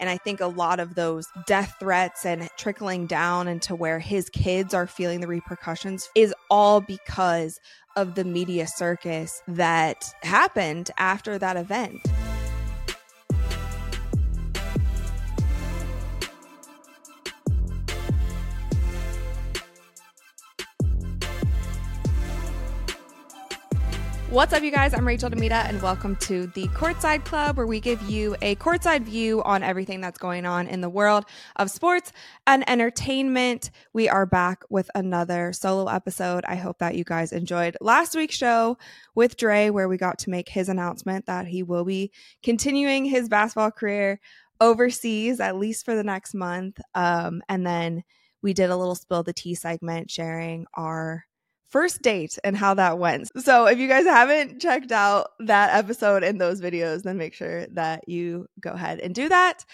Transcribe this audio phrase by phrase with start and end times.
[0.00, 4.28] And I think a lot of those death threats and trickling down into where his
[4.30, 7.60] kids are feeling the repercussions is all because
[7.96, 12.00] of the media circus that happened after that event.
[24.30, 24.92] What's up, you guys?
[24.92, 29.04] I'm Rachel Demita, and welcome to the Courtside Club, where we give you a courtside
[29.04, 31.24] view on everything that's going on in the world
[31.56, 32.12] of sports
[32.46, 33.70] and entertainment.
[33.94, 36.44] We are back with another solo episode.
[36.46, 38.76] I hope that you guys enjoyed last week's show
[39.14, 43.30] with Dre, where we got to make his announcement that he will be continuing his
[43.30, 44.20] basketball career
[44.60, 46.78] overseas, at least for the next month.
[46.94, 48.04] Um, and then
[48.42, 51.24] we did a little spill the tea segment, sharing our
[51.68, 53.30] first date and how that went.
[53.42, 57.66] So if you guys haven't checked out that episode and those videos, then make sure
[57.68, 59.64] that you go ahead and do that.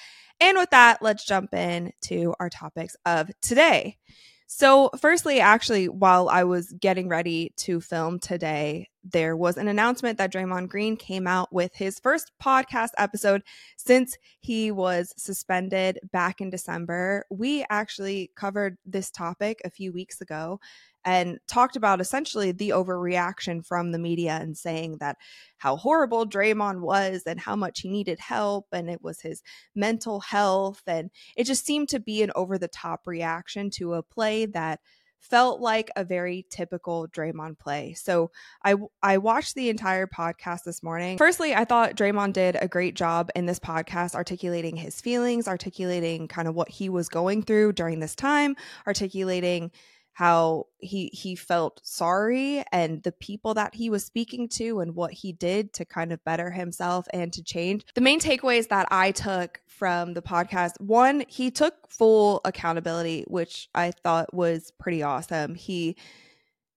[0.41, 3.99] And with that, let's jump in to our topics of today.
[4.47, 10.19] So, firstly, actually, while I was getting ready to film today, there was an announcement
[10.19, 13.43] that Draymond Green came out with his first podcast episode
[13.77, 17.25] since he was suspended back in December.
[17.31, 20.61] We actually covered this topic a few weeks ago
[21.05, 25.17] and talked about essentially the overreaction from the media and saying that
[25.59, 29.43] how horrible Draymond was and how much he needed help and it was his
[29.75, 34.03] mental health and it just seemed to be an over the top reaction to a
[34.03, 34.81] play that
[35.25, 37.95] felt like a very typical Draymond play.
[37.95, 38.31] So
[38.63, 41.17] I I watched the entire podcast this morning.
[41.17, 46.29] Firstly, I thought Draymond did a great job in this podcast articulating his feelings, articulating
[46.29, 48.55] kind of what he was going through during this time,
[48.87, 49.71] articulating
[50.15, 55.13] how he he felt sorry and the people that he was speaking to and what
[55.13, 57.85] he did to kind of better himself and to change.
[57.95, 63.69] The main takeaways that I took from the podcast, one, he took full accountability, which
[63.75, 65.57] I thought was pretty awesome.
[65.57, 65.97] He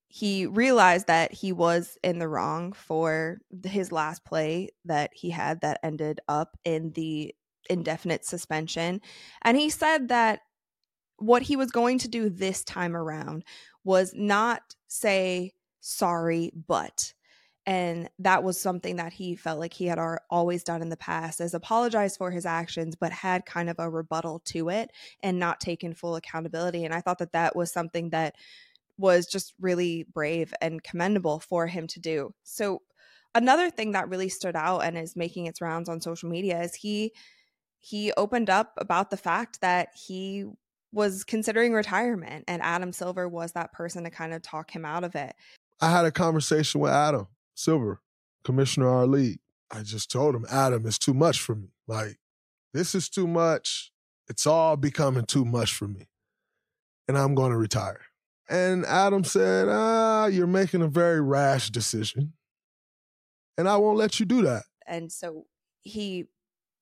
[0.07, 5.61] he realized that he was in the wrong for his last play that he had
[5.61, 7.35] that ended up in the
[7.69, 9.01] indefinite suspension.
[9.43, 10.41] And he said that
[11.17, 13.43] what he was going to do this time around
[13.83, 17.13] was not say sorry but
[17.65, 21.41] and that was something that he felt like he had always done in the past
[21.41, 24.91] as apologize for his actions but had kind of a rebuttal to it
[25.21, 28.35] and not taken full accountability and i thought that that was something that
[28.97, 32.33] was just really brave and commendable for him to do.
[32.43, 32.81] So
[33.35, 36.75] another thing that really stood out and is making its rounds on social media is
[36.75, 37.13] he
[37.79, 40.45] he opened up about the fact that he
[40.97, 45.03] was considering retirement and Adam Silver was that person to kind of talk him out
[45.03, 45.35] of it.
[45.79, 48.01] I had a conversation with Adam Silver,
[48.43, 49.39] commissioner of our league.
[49.69, 51.67] I just told him, Adam, it's too much for me.
[51.87, 52.17] Like,
[52.73, 53.91] this is too much.
[54.27, 56.07] It's all becoming too much for me.
[57.07, 58.01] And I'm going to retire.
[58.49, 62.33] And Adam said, ah, you're making a very rash decision.
[63.55, 64.63] And I won't let you do that.
[64.87, 65.45] And so
[65.83, 66.25] he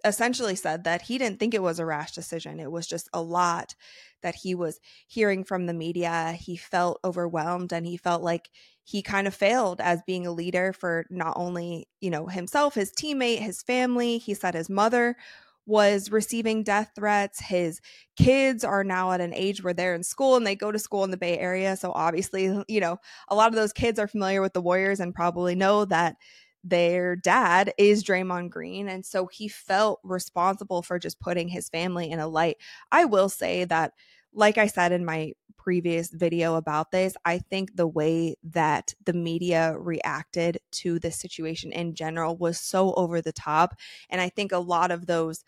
[0.05, 2.59] essentially said that he didn't think it was a rash decision.
[2.59, 3.75] It was just a lot
[4.21, 6.33] that he was hearing from the media.
[6.39, 8.49] He felt overwhelmed and he felt like
[8.83, 12.91] he kind of failed as being a leader for not only, you know, himself, his
[12.91, 14.19] teammate, his family.
[14.19, 15.17] He said his mother
[15.65, 17.39] was receiving death threats.
[17.41, 17.81] His
[18.15, 21.03] kids are now at an age where they're in school and they go to school
[21.03, 21.75] in the Bay Area.
[21.75, 25.15] So obviously, you know, a lot of those kids are familiar with the Warriors and
[25.15, 26.17] probably know that
[26.65, 28.89] their dad is Draymond Green.
[28.89, 32.57] And so he felt responsible for just putting his family in a light.
[32.91, 33.93] I will say that,
[34.33, 39.13] like I said in my previous video about this, I think the way that the
[39.13, 43.75] media reacted to this situation in general was so over the top.
[44.09, 45.43] And I think a lot of those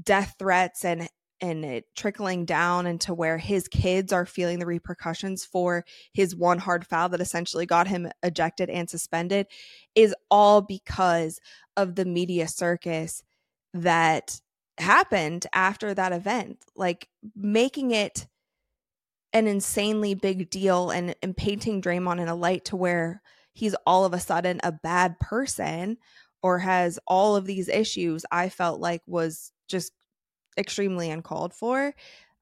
[0.00, 1.08] death threats and
[1.40, 6.58] and it trickling down into where his kids are feeling the repercussions for his one
[6.58, 9.46] hard foul that essentially got him ejected and suspended
[9.94, 11.40] is all because
[11.76, 13.22] of the media circus
[13.74, 14.40] that
[14.78, 18.26] happened after that event like making it
[19.32, 23.22] an insanely big deal and, and painting Draymond in a light to where
[23.52, 25.98] he's all of a sudden a bad person
[26.42, 29.92] or has all of these issues I felt like was just
[30.56, 31.94] extremely uncalled for.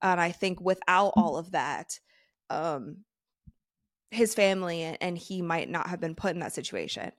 [0.03, 1.23] And I think without mm.
[1.23, 1.99] all of that,
[2.51, 2.99] um,
[4.11, 7.11] his family and he might not have been put in that situation.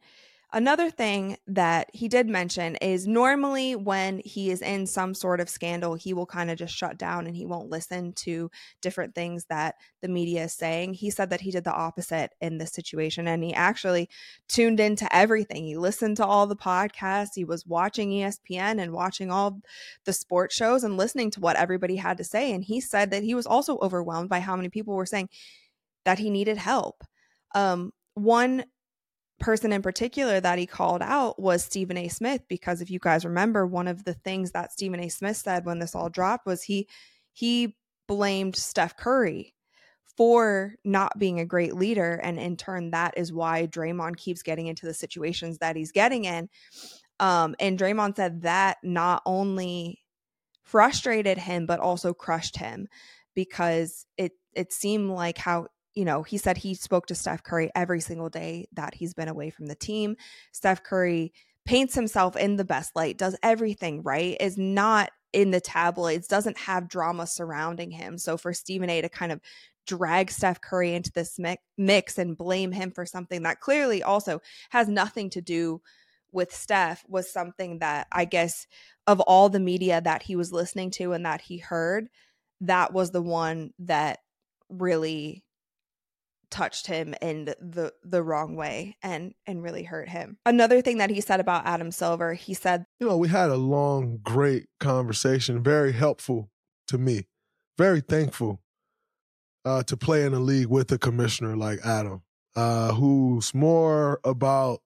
[0.53, 5.49] Another thing that he did mention is normally when he is in some sort of
[5.49, 8.49] scandal, he will kind of just shut down and he won't listen to
[8.81, 10.93] different things that the media is saying.
[10.93, 14.09] He said that he did the opposite in this situation and he actually
[14.47, 15.65] tuned into everything.
[15.65, 19.61] He listened to all the podcasts, he was watching ESPN and watching all
[20.05, 22.53] the sports shows and listening to what everybody had to say.
[22.53, 25.29] And he said that he was also overwhelmed by how many people were saying
[26.05, 27.03] that he needed help.
[27.53, 28.63] Um, one
[29.39, 32.07] person in particular that he called out was Stephen A.
[32.07, 35.09] Smith because if you guys remember, one of the things that Stephen A.
[35.09, 36.87] Smith said when this all dropped was he
[37.33, 37.75] he
[38.07, 39.53] blamed Steph Curry
[40.17, 44.67] for not being a great leader, and in turn, that is why Draymond keeps getting
[44.67, 46.47] into the situations that he's getting in.
[47.19, 49.99] Um, and Draymond said that not only
[50.63, 52.87] frustrated him but also crushed him
[53.35, 57.71] because it it seemed like how you know, he said he spoke to Steph Curry
[57.73, 60.17] every single day that he's been away from the team.
[60.51, 61.33] Steph Curry
[61.65, 66.57] paints himself in the best light, does everything right, is not in the tabloids, doesn't
[66.57, 68.17] have drama surrounding him.
[68.17, 69.41] So for Stephen A to kind of
[69.87, 71.39] drag Steph Curry into this
[71.77, 75.81] mix and blame him for something that clearly also has nothing to do
[76.31, 78.67] with Steph was something that I guess
[79.07, 82.09] of all the media that he was listening to and that he heard,
[82.61, 84.19] that was the one that
[84.69, 85.44] really
[86.55, 90.37] touched him in the the wrong way and and really hurt him.
[90.45, 93.57] Another thing that he said about Adam Silver, he said, "You know, we had a
[93.57, 96.49] long great conversation, very helpful
[96.87, 97.27] to me.
[97.77, 98.61] Very thankful
[99.65, 102.21] uh, to play in a league with a commissioner like Adam,
[102.55, 104.79] uh, who's more about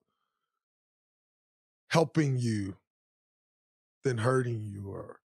[1.90, 2.78] helping you
[4.02, 5.19] than hurting you or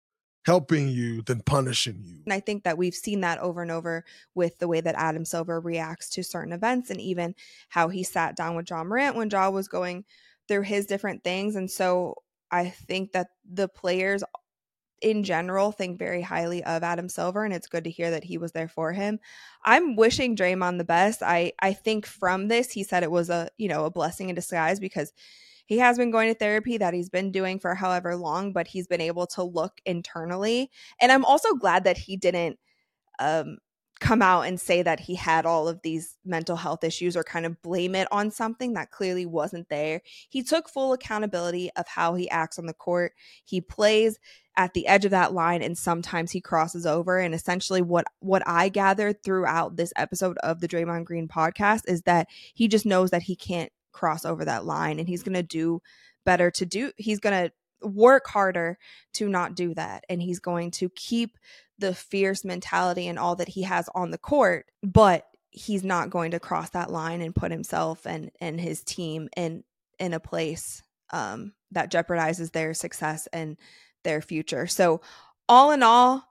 [0.46, 2.22] helping you than punishing you.
[2.26, 4.04] And I think that we've seen that over and over
[4.34, 7.36] with the way that Adam Silver reacts to certain events and even
[7.70, 10.06] how he sat down with Ja Morant when Ja was going
[10.48, 11.56] through his different things.
[11.56, 12.16] And so
[12.50, 14.24] I think that the players
[15.02, 18.38] in general think very highly of Adam Silver and it's good to hear that he
[18.38, 19.20] was there for him.
[19.64, 21.24] I'm wishing Draymond the best.
[21.24, 24.36] I I think from this he said it was a, you know, a blessing in
[24.36, 25.12] disguise because
[25.66, 28.88] he has been going to therapy that he's been doing for however long, but he's
[28.88, 30.70] been able to look internally.
[31.00, 32.60] And I'm also glad that he didn't
[33.20, 33.58] um,
[34.02, 37.46] come out and say that he had all of these mental health issues or kind
[37.46, 40.02] of blame it on something that clearly wasn't there.
[40.28, 43.14] He took full accountability of how he acts on the court.
[43.46, 44.18] He plays
[44.58, 48.42] at the edge of that line and sometimes he crosses over and essentially what what
[48.46, 53.12] I gathered throughout this episode of the Draymond Green podcast is that he just knows
[53.12, 55.82] that he can't cross over that line and he's going to do
[56.26, 58.78] better to do he's going to work harder
[59.14, 61.38] to not do that and he's going to keep
[61.80, 66.32] the fierce mentality and all that he has on the court but he's not going
[66.32, 69.64] to cross that line and put himself and and his team in
[70.00, 73.58] in a place um, that jeopardizes their success and
[74.04, 74.66] their future.
[74.68, 75.02] So
[75.48, 76.26] all in all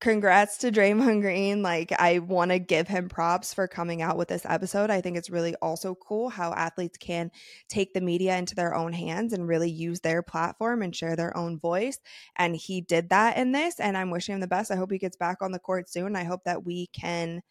[0.00, 1.62] congrats to Draymond Green.
[1.62, 4.90] Like, I want to give him props for coming out with this episode.
[4.90, 7.30] I think it's really also cool how athletes can
[7.68, 11.36] take the media into their own hands and really use their platform and share their
[11.36, 11.98] own voice.
[12.36, 14.70] And he did that in this, and I'm wishing him the best.
[14.70, 16.16] I hope he gets back on the court soon.
[16.16, 17.42] I hope that we can,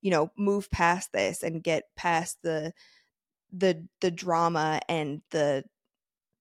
[0.00, 2.72] you know, move past this and get past the
[3.52, 5.64] the the drama and the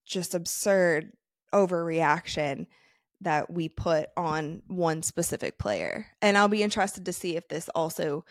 [0.06, 1.12] just absurd
[1.54, 2.68] overreaction
[3.22, 6.08] that we put on one specific player.
[6.22, 8.26] And I'll be interested to see if this also,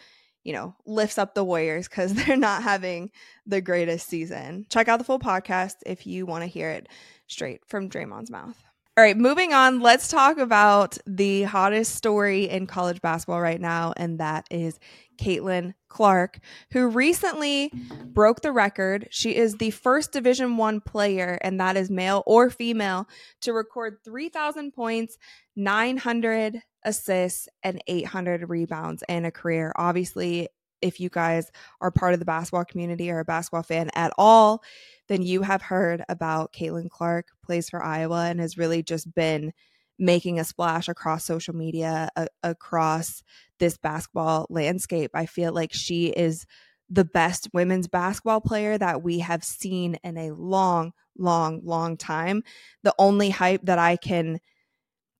[0.44, 3.10] you know, lifts up the Warriors because they're not having
[3.46, 4.66] the greatest season.
[4.70, 6.88] Check out the full podcast if you want to hear it
[7.26, 8.62] straight from Draymond's mouth.
[8.98, 13.92] All right, moving on, let's talk about the hottest story in college basketball right now,
[13.94, 14.80] and that is
[15.18, 16.40] Caitlin Clark,
[16.72, 17.72] who recently
[18.04, 19.08] broke the record.
[19.10, 23.08] She is the first Division One player, and that is male or female,
[23.40, 25.16] to record 3,000 points,
[25.56, 29.72] 900 assists, and 800 rebounds in a career.
[29.74, 30.48] Obviously,
[30.82, 31.50] if you guys
[31.80, 34.62] are part of the basketball community or a basketball fan at all,
[35.08, 39.54] then you have heard about Caitlin Clark, plays for Iowa, and has really just been
[39.98, 43.22] making a splash across social media, a- across
[43.58, 45.10] this basketball landscape.
[45.14, 46.46] I feel like she is
[46.88, 52.42] the best women's basketball player that we have seen in a long, long, long time.
[52.82, 54.40] The only hype that I can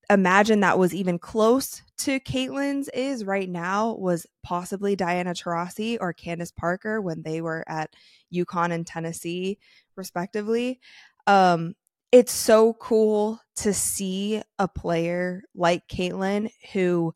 [0.09, 6.12] imagine that was even close to Caitlin's is right now was possibly Diana Taurasi or
[6.12, 7.90] Candace Parker when they were at
[8.33, 9.59] UConn and Tennessee,
[9.97, 10.78] respectively.
[11.26, 11.75] Um,
[12.16, 17.12] it's so cool to see a player like Caitlin who,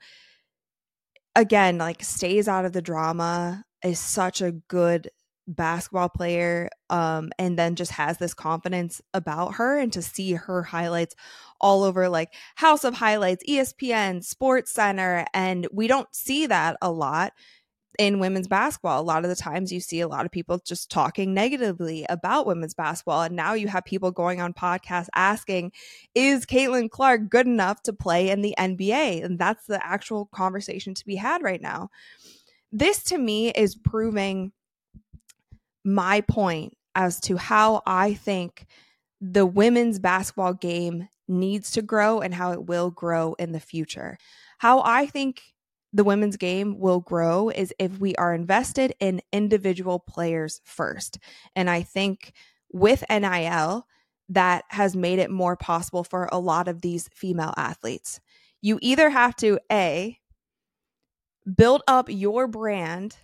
[1.34, 5.08] again, like stays out of the drama, is such a good
[5.48, 10.62] basketball player um and then just has this confidence about her and to see her
[10.62, 11.16] highlights
[11.60, 16.92] all over like House of Highlights, ESPN, Sports Center and we don't see that a
[16.92, 17.32] lot
[18.00, 18.98] in women's basketball.
[18.98, 22.46] A lot of the times you see a lot of people just talking negatively about
[22.46, 23.20] women's basketball.
[23.20, 25.72] And now you have people going on podcasts asking,
[26.14, 29.22] is Caitlin Clark good enough to play in the NBA?
[29.22, 31.90] And that's the actual conversation to be had right now.
[32.72, 34.52] This to me is proving
[35.84, 38.66] my point as to how I think
[39.20, 44.16] the women's basketball game needs to grow and how it will grow in the future.
[44.56, 45.42] How I think
[45.92, 51.18] the women's game will grow is if we are invested in individual players first.
[51.56, 52.32] And I think
[52.72, 53.86] with NIL,
[54.28, 58.20] that has made it more possible for a lot of these female athletes.
[58.62, 60.18] You either have to, A,
[61.56, 63.16] build up your brand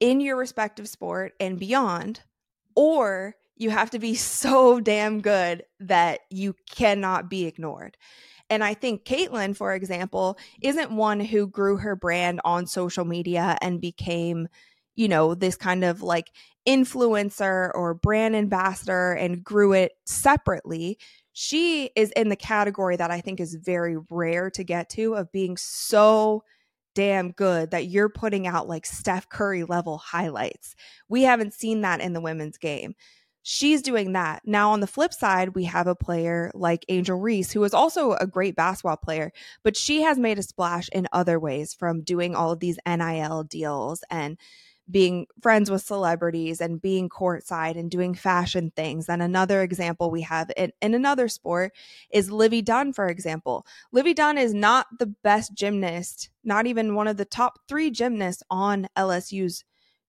[0.00, 2.20] in your respective sport and beyond,
[2.76, 7.96] or you have to be so damn good that you cannot be ignored.
[8.50, 13.56] And I think Caitlin, for example, isn't one who grew her brand on social media
[13.62, 14.48] and became,
[14.96, 16.32] you know, this kind of like
[16.66, 20.98] influencer or brand ambassador and grew it separately.
[21.32, 25.30] She is in the category that I think is very rare to get to of
[25.30, 26.42] being so
[26.94, 30.74] damn good that you're putting out like Steph Curry level highlights.
[31.08, 32.94] We haven't seen that in the women's game
[33.42, 34.42] she's doing that.
[34.44, 38.12] Now, on the flip side, we have a player like Angel Reese, who is also
[38.12, 39.32] a great basketball player,
[39.62, 43.44] but she has made a splash in other ways from doing all of these NIL
[43.44, 44.36] deals and
[44.90, 49.08] being friends with celebrities and being courtside and doing fashion things.
[49.08, 51.72] And another example we have in, in another sport
[52.10, 53.66] is Livvy Dunne, for example.
[53.92, 58.42] Livvy Dunne is not the best gymnast, not even one of the top three gymnasts
[58.50, 59.64] on LSU's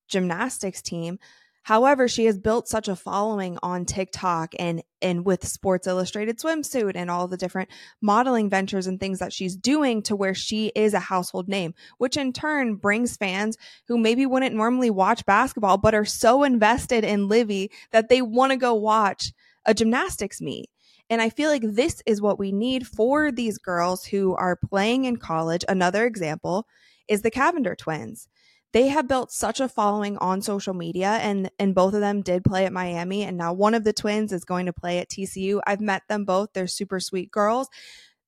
[0.07, 1.19] gymnastics team,
[1.63, 6.93] However, she has built such a following on TikTok and and with Sports Illustrated swimsuit
[6.95, 7.69] and all the different
[8.01, 12.17] modeling ventures and things that she's doing to where she is a household name, which
[12.17, 17.27] in turn brings fans who maybe wouldn't normally watch basketball but are so invested in
[17.27, 19.31] Livvy that they want to go watch
[19.65, 20.69] a gymnastics meet.
[21.09, 25.05] And I feel like this is what we need for these girls who are playing
[25.05, 25.65] in college.
[25.67, 26.67] Another example
[27.07, 28.27] is the Cavinder twins
[28.73, 32.43] they have built such a following on social media and and both of them did
[32.43, 35.61] play at Miami and now one of the twins is going to play at TCU.
[35.67, 36.49] I've met them both.
[36.53, 37.67] They're super sweet girls.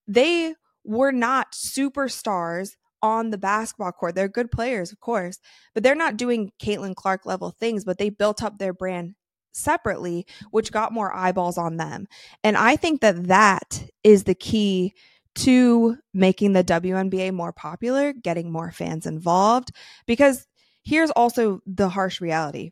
[0.07, 2.71] They were not superstars
[3.01, 4.15] on the basketball court.
[4.15, 5.39] They're good players, of course,
[5.73, 9.15] but they're not doing Caitlin Clark level things, but they built up their brand
[9.51, 12.07] separately, which got more eyeballs on them.
[12.43, 14.93] And I think that that is the key
[15.35, 19.71] to making the WNBA more popular, getting more fans involved.
[20.05, 20.47] Because
[20.83, 22.71] here's also the harsh reality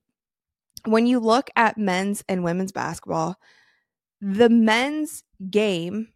[0.86, 3.38] when you look at men's and women's basketball,
[4.20, 6.10] the men's game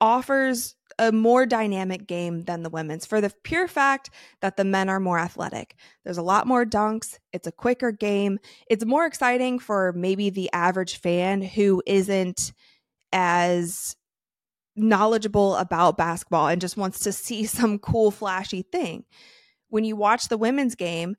[0.00, 4.88] offers a more dynamic game than the women's for the pure fact that the men
[4.88, 5.74] are more athletic.
[6.04, 8.38] There's a lot more dunks, it's a quicker game.
[8.68, 12.52] It's more exciting for maybe the average fan who isn't
[13.12, 13.96] as
[14.80, 19.04] knowledgeable about basketball and just wants to see some cool, flashy thing.
[19.68, 21.16] When you watch the women's game,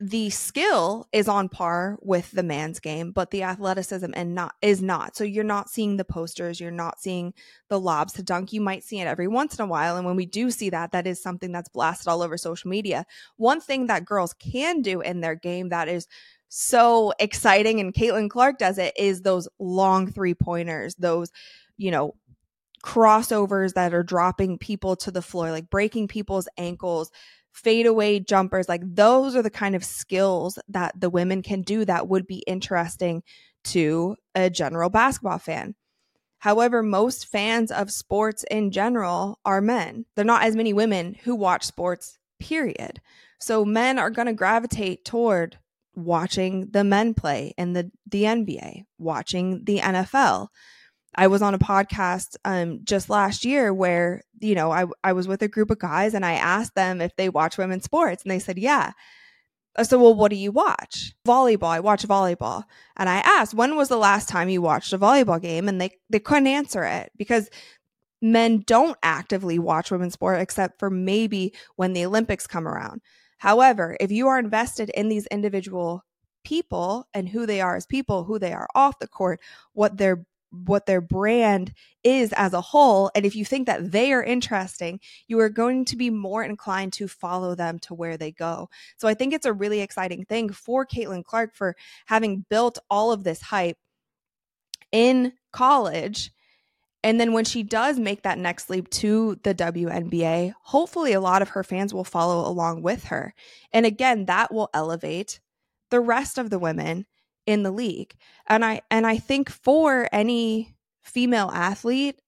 [0.00, 4.82] the skill is on par with the man's game, but the athleticism and not is
[4.82, 5.16] not.
[5.16, 7.32] So you're not seeing the posters, you're not seeing
[7.68, 8.52] the lobs to dunk.
[8.52, 9.96] You might see it every once in a while.
[9.96, 13.06] And when we do see that, that is something that's blasted all over social media.
[13.36, 16.08] One thing that girls can do in their game that is
[16.48, 21.30] so exciting, and Caitlin Clark does it, is those long three pointers, those,
[21.76, 22.14] you know,
[22.84, 27.10] crossovers that are dropping people to the floor, like breaking people's ankles,
[27.50, 28.68] fadeaway jumpers.
[28.68, 32.44] Like those are the kind of skills that the women can do that would be
[32.46, 33.22] interesting
[33.64, 35.74] to a general basketball fan.
[36.38, 40.04] However, most fans of sports in general are men.
[40.14, 43.00] There are not as many women who watch sports, period.
[43.40, 45.56] So men are going to gravitate toward
[45.94, 50.48] watching the men play in the, the NBA, watching the NFL,
[51.16, 55.28] I was on a podcast um, just last year where, you know, I, I was
[55.28, 58.30] with a group of guys and I asked them if they watch women's sports and
[58.30, 58.92] they said, yeah.
[59.76, 61.14] I said, well, what do you watch?
[61.26, 61.68] Volleyball.
[61.68, 62.62] I watch volleyball.
[62.96, 65.68] And I asked, when was the last time you watched a volleyball game?
[65.68, 67.50] And they, they couldn't answer it because
[68.22, 73.00] men don't actively watch women's sport except for maybe when the Olympics come around.
[73.38, 76.04] However, if you are invested in these individual
[76.44, 79.40] people and who they are as people, who they are off the court,
[79.72, 80.24] what their
[80.66, 85.00] what their brand is as a whole and if you think that they are interesting
[85.26, 89.08] you are going to be more inclined to follow them to where they go so
[89.08, 91.74] i think it's a really exciting thing for caitlin clark for
[92.06, 93.78] having built all of this hype
[94.92, 96.30] in college
[97.04, 101.42] and then when she does make that next leap to the WNBA, hopefully a lot
[101.42, 103.34] of her fans will follow along with her.
[103.74, 105.38] And again, that will elevate
[105.90, 107.04] the rest of the women
[107.46, 108.14] in the league.
[108.46, 112.20] And I and I think for any female athlete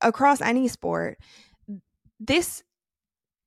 [0.00, 1.18] across any sport,
[2.18, 2.62] this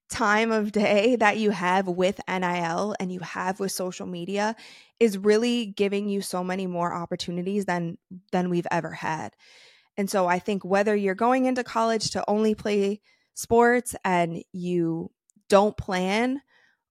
[0.10, 4.56] time of day that you have with NIL and you have with social media
[5.00, 7.98] is really giving you so many more opportunities than
[8.32, 9.36] than we've ever had.
[9.98, 13.02] And so I think whether you're going into college to only play
[13.34, 15.12] sports and you
[15.50, 16.42] don't plan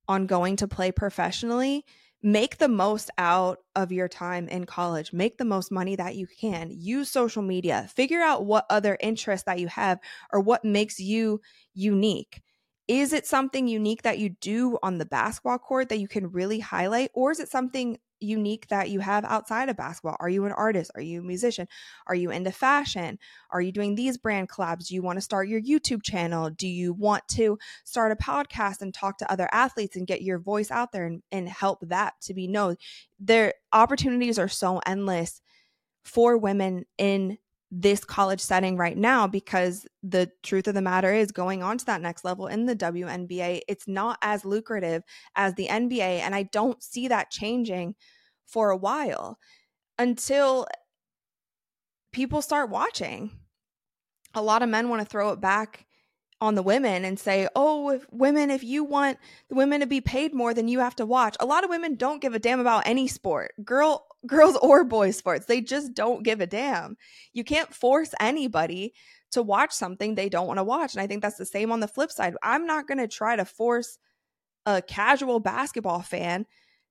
[0.08, 1.84] on going to play professionally,
[2.22, 5.12] make the most out of your time in college.
[5.12, 6.70] Make the most money that you can.
[6.70, 7.88] Use social media.
[7.94, 9.98] Figure out what other interests that you have
[10.32, 11.40] or what makes you
[11.74, 12.42] unique.
[12.88, 16.60] Is it something unique that you do on the basketball court that you can really
[16.60, 17.10] highlight?
[17.14, 20.16] Or is it something unique that you have outside of basketball?
[20.20, 20.90] Are you an artist?
[20.94, 21.68] Are you a musician?
[22.06, 23.18] Are you into fashion?
[23.50, 24.88] Are you doing these brand collabs?
[24.88, 26.50] Do you want to start your YouTube channel?
[26.50, 30.38] Do you want to start a podcast and talk to other athletes and get your
[30.38, 32.76] voice out there and, and help that to be known?
[33.18, 35.40] Their opportunities are so endless
[36.04, 37.38] for women in
[37.74, 41.86] this college setting right now because the truth of the matter is going on to
[41.86, 45.02] that next level in the WNBA it's not as lucrative
[45.36, 47.94] as the NBA and I don't see that changing
[48.46, 49.38] for a while
[49.98, 50.66] until
[52.12, 53.30] people start watching.
[54.34, 55.86] A lot of men want to throw it back
[56.42, 59.18] on the women and say, "Oh, if women, if you want
[59.48, 61.94] the women to be paid more, then you have to watch." A lot of women
[61.94, 65.46] don't give a damn about any sport, girl, girls or boys sports.
[65.46, 66.96] They just don't give a damn.
[67.32, 68.92] You can't force anybody
[69.30, 71.80] to watch something they don't want to watch, and I think that's the same on
[71.80, 72.34] the flip side.
[72.42, 73.98] I'm not going to try to force
[74.66, 76.44] a casual basketball fan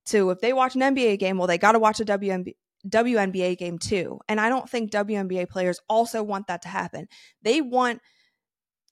[0.06, 2.56] to if they watch an NBA game, well, they got to watch a WNBA
[2.88, 4.20] WNBA game too.
[4.28, 7.08] And I don't think WNBA players also want that to happen.
[7.44, 8.02] They want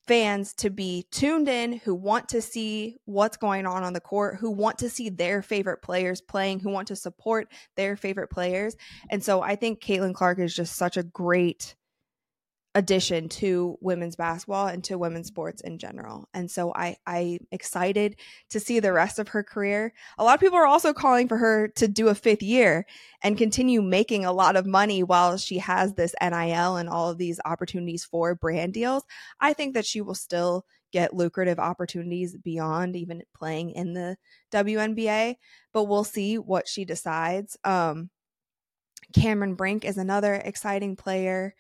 [0.09, 4.37] fans to be tuned in who want to see what's going on on the court,
[4.37, 8.75] who want to see their favorite players playing, who want to support their favorite players.
[9.11, 11.75] And so I think Caitlin Clark is just such a great
[12.75, 16.29] addition to women's basketball and to women's sports in general.
[16.33, 18.15] And so I I'm excited
[18.51, 19.91] to see the rest of her career.
[20.19, 22.86] A lot of people are also calling for her to do a fifth year
[23.23, 27.17] and continue making a lot of money while she has this NIL and all of
[27.17, 29.03] these opportunities for brand deals.
[29.41, 34.15] I think that she will still get lucrative opportunities beyond even playing in the
[34.51, 35.36] WNBA,
[35.73, 37.58] but we'll see what she decides.
[37.63, 38.12] Um
[39.15, 41.55] Cameron Brink is another exciting player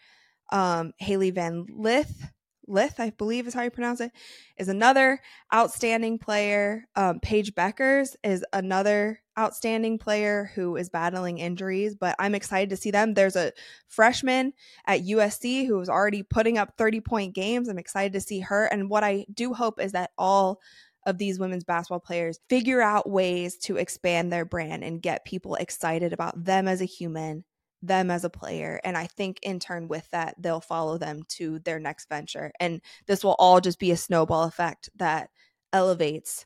[0.51, 2.31] um, Hailey Van Lith,
[2.69, 4.11] Lith, I believe is how you pronounce it,
[4.57, 5.19] is another
[5.53, 6.85] outstanding player.
[6.95, 12.77] Um, Paige Bueckers is another outstanding player who is battling injuries, but I'm excited to
[12.77, 13.13] see them.
[13.13, 13.53] There's a
[13.87, 14.53] freshman
[14.85, 17.67] at USC who is already putting up 30 point games.
[17.67, 18.65] I'm excited to see her.
[18.65, 20.59] And what I do hope is that all
[21.05, 25.55] of these women's basketball players figure out ways to expand their brand and get people
[25.55, 27.45] excited about them as a human
[27.81, 28.79] them as a player.
[28.83, 32.51] And I think in turn with that, they'll follow them to their next venture.
[32.59, 35.29] And this will all just be a snowball effect that
[35.71, 36.45] elevates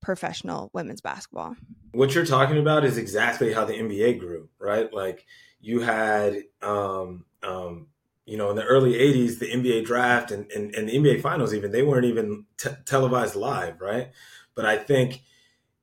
[0.00, 1.56] professional women's basketball.
[1.92, 4.92] What you're talking about is exactly how the NBA grew, right?
[4.92, 5.26] Like
[5.60, 7.88] you had, um, um,
[8.24, 11.52] you know, in the early 80s, the NBA draft and, and, and the NBA finals,
[11.52, 14.10] even, they weren't even t- televised live, right?
[14.54, 15.22] But I think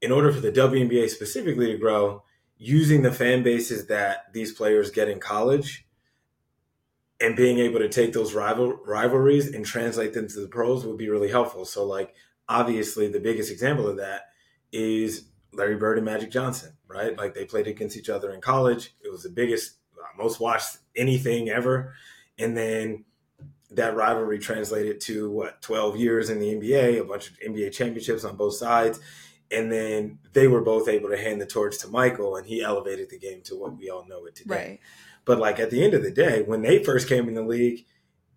[0.02, 2.23] in order for the WNBA specifically to grow,
[2.58, 5.86] using the fan bases that these players get in college
[7.20, 10.98] and being able to take those rival rivalries and translate them to the pros would
[10.98, 11.65] be really helpful.
[11.65, 12.13] So like
[12.48, 14.30] obviously the biggest example of that
[14.72, 17.17] is Larry Bird and Magic Johnson, right?
[17.17, 18.96] Like they played against each other in college.
[19.04, 19.76] It was the biggest
[20.17, 21.93] most watched anything ever.
[22.39, 23.06] And then
[23.72, 28.24] that rivalry translated to what 12 years in the NBA, a bunch of NBA championships
[28.24, 29.00] on both sides
[29.51, 33.10] and then they were both able to hand the torch to Michael, and he elevated
[33.10, 34.55] the game to what we all know it today.
[34.55, 34.79] Right.
[35.25, 37.86] But like at the end of the day, when they first came in the league,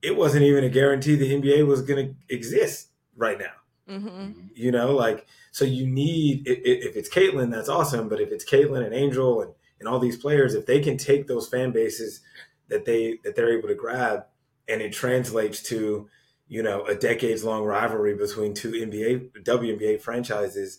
[0.02, 3.94] it wasn't even a guarantee the NBA was going to exist right now.
[3.94, 4.48] Mm-hmm.
[4.54, 8.08] You know, like so you need if it's Caitlin, that's awesome.
[8.08, 11.26] But if it's Caitlin and Angel and and all these players, if they can take
[11.26, 12.20] those fan bases
[12.68, 14.26] that they that they're able to grab,
[14.68, 16.08] and it translates to
[16.48, 20.78] you know a decades long rivalry between two NBA WNBA franchises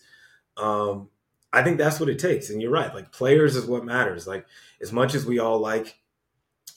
[0.58, 1.10] um,
[1.54, 2.50] I think that's what it takes.
[2.50, 2.94] And you're right.
[2.94, 4.28] Like players is what matters.
[4.28, 4.46] Like
[4.82, 5.98] as much as we all like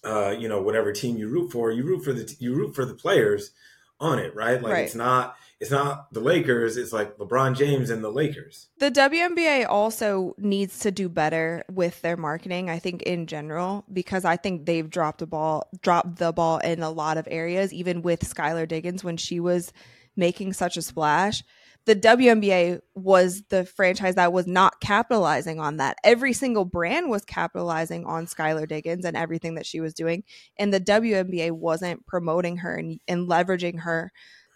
[0.04, 2.84] uh, you know, whatever team you root for, you root for the you root for
[2.84, 3.52] the players
[4.00, 4.62] on it, right?
[4.62, 4.84] Like right.
[4.84, 8.68] it's not it's not the Lakers, it's like LeBron James and the Lakers.
[8.78, 14.24] The WNBA also needs to do better with their marketing, I think in general, because
[14.24, 18.02] I think they've dropped the ball dropped the ball in a lot of areas, even
[18.02, 19.72] with Skylar Diggins when she was
[20.16, 21.42] making such a splash.
[21.86, 25.98] The WNBA was the franchise that was not capitalizing on that.
[26.02, 30.24] Every single brand was capitalizing on Skylar Diggins and everything that she was doing.
[30.56, 34.12] And the WNBA wasn't promoting her and, and leveraging her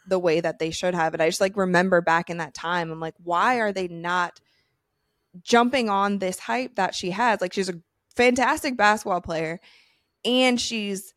[0.08, 1.12] the way that they should have.
[1.12, 4.40] And I just like remember back in that time, I'm like, why are they not
[5.42, 7.42] jumping on this hype that she has?
[7.42, 7.80] Like, she's a
[8.16, 9.60] fantastic basketball player
[10.24, 11.14] and she's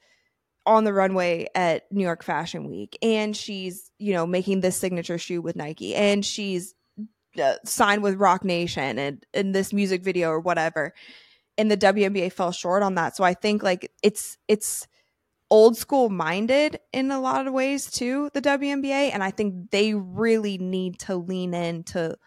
[0.75, 5.17] on the runway at New York Fashion Week and she's, you know, making this signature
[5.17, 6.75] shoe with Nike and she's
[7.41, 10.93] uh, signed with Roc Nation and in this music video or whatever.
[11.57, 13.15] And the WNBA fell short on that.
[13.15, 14.87] So I think like it's it's
[15.49, 19.11] old school minded in a lot of ways too, the WNBA.
[19.13, 22.17] And I think they really need to lean into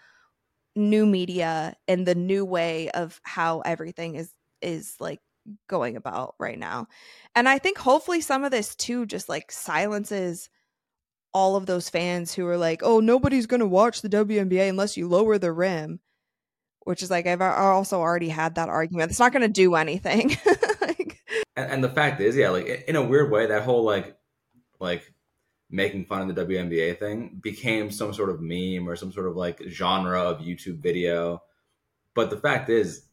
[0.76, 5.20] new media and the new way of how everything is is like
[5.68, 6.86] going about right now.
[7.34, 10.48] And I think hopefully some of this too just like silences
[11.32, 14.96] all of those fans who are like, "Oh, nobody's going to watch the WNBA unless
[14.96, 16.00] you lower the rim."
[16.84, 19.10] Which is like I've also already had that argument.
[19.10, 20.36] It's not going to do anything.
[21.56, 24.16] and, and the fact is, yeah, like in a weird way, that whole like
[24.80, 25.02] like
[25.70, 29.34] making fun of the WNBA thing became some sort of meme or some sort of
[29.34, 31.42] like genre of YouTube video.
[32.14, 33.06] But the fact is,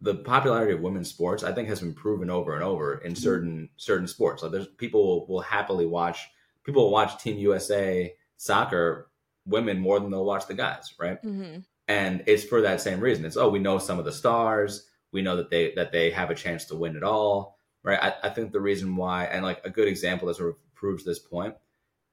[0.00, 3.22] the popularity of women's sports, I think, has been proven over and over in mm-hmm.
[3.22, 4.42] certain certain sports.
[4.42, 6.28] Like there's people will, will happily watch
[6.64, 9.10] people will watch Team USA soccer
[9.46, 11.22] women more than they'll watch the guys, right?
[11.22, 11.60] Mm-hmm.
[11.88, 13.24] And it's for that same reason.
[13.24, 16.30] It's oh, we know some of the stars, we know that they that they have
[16.30, 17.98] a chance to win it all right?
[18.02, 21.04] I, I think the reason why, and like a good example that sort of proves
[21.04, 21.54] this point,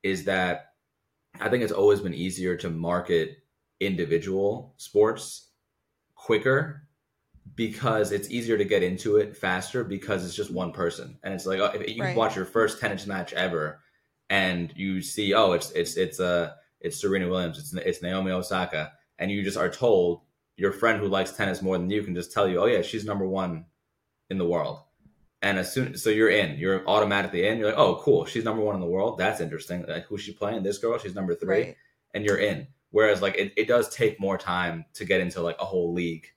[0.03, 0.73] is that
[1.39, 3.37] I think it's always been easier to market
[3.79, 5.49] individual sports
[6.15, 6.86] quicker
[7.55, 11.45] because it's easier to get into it faster because it's just one person and it's
[11.45, 12.15] like oh, if you right.
[12.15, 13.79] watch your first tennis match ever
[14.29, 18.91] and you see oh it's it's it's uh it's Serena Williams it's it's Naomi Osaka
[19.19, 20.21] and you just are told
[20.55, 23.05] your friend who likes tennis more than you can just tell you oh yeah she's
[23.05, 23.65] number one
[24.29, 24.81] in the world
[25.41, 27.59] and as soon so you're in, you're automatically in.
[27.59, 29.17] You're like, oh, cool, she's number one in the world.
[29.17, 29.85] That's interesting.
[29.87, 30.63] Like, who's she playing?
[30.63, 31.75] This girl, she's number three, right.
[32.13, 32.67] and you're in.
[32.89, 36.27] Whereas like it, it does take more time to get into like a whole league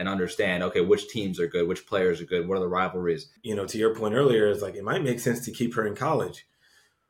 [0.00, 3.28] and understand okay which teams are good which players are good what are the rivalries.
[3.42, 5.86] You know to your point earlier is like it might make sense to keep her
[5.86, 6.46] in college.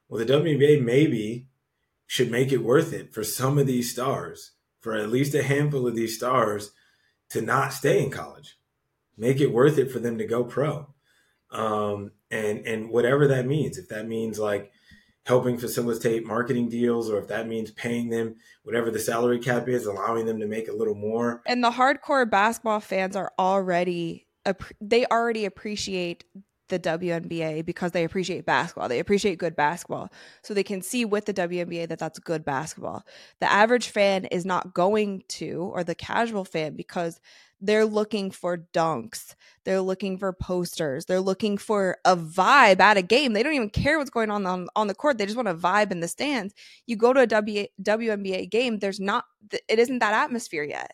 [0.09, 1.47] Well the WNBA maybe
[2.07, 4.51] should make it worth it for some of these stars
[4.81, 6.73] for at least a handful of these stars
[7.29, 8.59] to not stay in college.
[9.17, 10.93] Make it worth it for them to go pro.
[11.53, 13.79] Um, and and whatever that means.
[13.79, 14.73] If that means like
[15.31, 19.87] helping facilitate marketing deals, or if that means paying them whatever the salary cap is,
[19.87, 21.41] allowing them to make a little more.
[21.47, 24.27] And the hardcore basketball fans are already
[24.81, 26.25] they already appreciate
[26.69, 28.89] the WNBA because they appreciate basketball.
[28.89, 30.11] They appreciate good basketball.
[30.43, 33.05] So they can see with the WNBA that that's good basketball.
[33.41, 37.21] The average fan is not going to, or the casual fan, because
[37.61, 39.35] they're looking for dunks.
[39.65, 41.05] They're looking for posters.
[41.05, 43.33] They're looking for a vibe at a game.
[43.33, 45.19] They don't even care what's going on on, on the court.
[45.19, 46.55] They just want a vibe in the stands.
[46.87, 50.93] You go to a w, WNBA game, there's not, it isn't that atmosphere yet.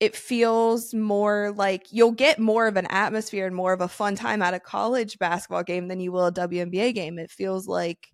[0.00, 4.16] It feels more like you'll get more of an atmosphere and more of a fun
[4.16, 7.18] time at a college basketball game than you will a WNBA game.
[7.18, 8.08] It feels like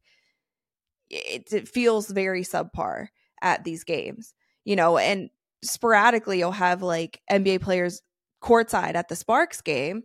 [1.09, 3.09] it, it feels very subpar
[3.43, 5.31] at these games, you know, and
[5.63, 8.03] sporadically you'll have like NBA players
[8.43, 10.03] courtside at the Sparks game.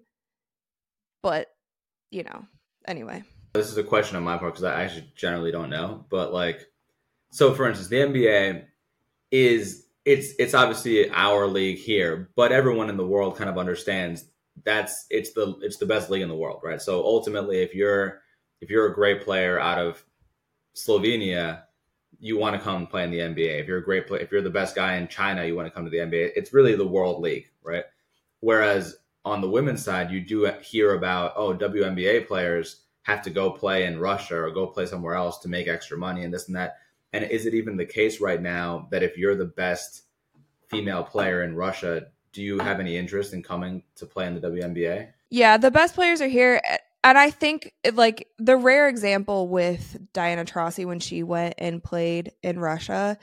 [1.24, 1.48] But,
[2.12, 2.46] you know,
[2.88, 3.24] anyway.
[3.54, 6.06] This is a question on my part because I actually generally don't know.
[6.10, 6.68] But like
[7.32, 8.66] so for instance, the NBA
[9.32, 14.26] is it's it's obviously our league here, but everyone in the world kind of understands
[14.64, 16.82] that's it's the it's the best league in the world, right?
[16.82, 18.22] So ultimately if you're
[18.62, 20.04] if you're a great player out of
[20.76, 21.64] Slovenia,
[22.20, 23.62] you want to come play in the NBA.
[23.62, 25.72] If you're a great player, if you're the best guy in China, you want to
[25.72, 26.32] come to the NBA.
[26.36, 27.84] It's really the world league, right?
[28.40, 33.52] Whereas on the women's side, you do hear about oh WNBA players have to go
[33.52, 36.56] play in Russia or go play somewhere else to make extra money and this and
[36.56, 36.78] that.
[37.14, 40.04] And is it even the case right now that if you're the best
[40.68, 44.42] female player in Russia, do you have any interest in coming to play in the
[44.42, 45.10] WNBA?
[45.30, 46.62] Yeah, the best players are here
[47.06, 52.32] and I think like the rare example with Diana Taurasi when she went and played
[52.42, 53.20] in Russia,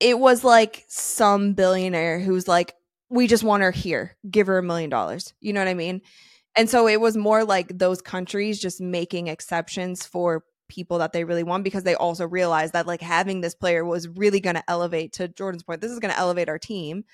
[0.00, 2.74] it was like some billionaire who's like,
[3.10, 5.34] we just want her here, give her a million dollars.
[5.40, 6.00] You know what I mean?
[6.56, 11.24] And so it was more like those countries just making exceptions for people that they
[11.24, 14.70] really want because they also realized that like having this player was really going to
[14.70, 17.04] elevate to Jordan's point this is going to elevate our team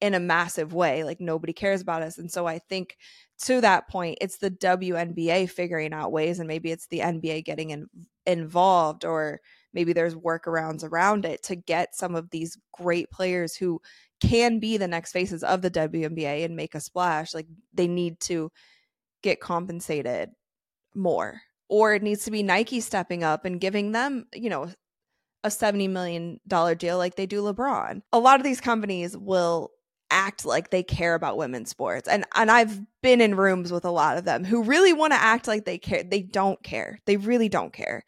[0.00, 2.96] in a massive way like nobody cares about us and so I think
[3.42, 7.70] to that point it's the WNBA figuring out ways and maybe it's the NBA getting
[7.70, 7.86] in,
[8.26, 9.40] involved or
[9.72, 13.80] maybe there's workarounds around it to get some of these great players who
[14.20, 18.18] can be the next faces of the WNBA and make a splash like they need
[18.20, 18.50] to
[19.22, 20.30] get compensated
[20.94, 24.68] more or it needs to be Nike stepping up and giving them, you know,
[25.44, 26.40] a $70 million
[26.76, 28.02] deal like they do LeBron.
[28.12, 29.70] A lot of these companies will
[30.10, 32.08] act like they care about women's sports.
[32.08, 35.20] And and I've been in rooms with a lot of them who really want to
[35.20, 36.02] act like they care.
[36.02, 37.00] They don't care.
[37.06, 38.04] They really don't care.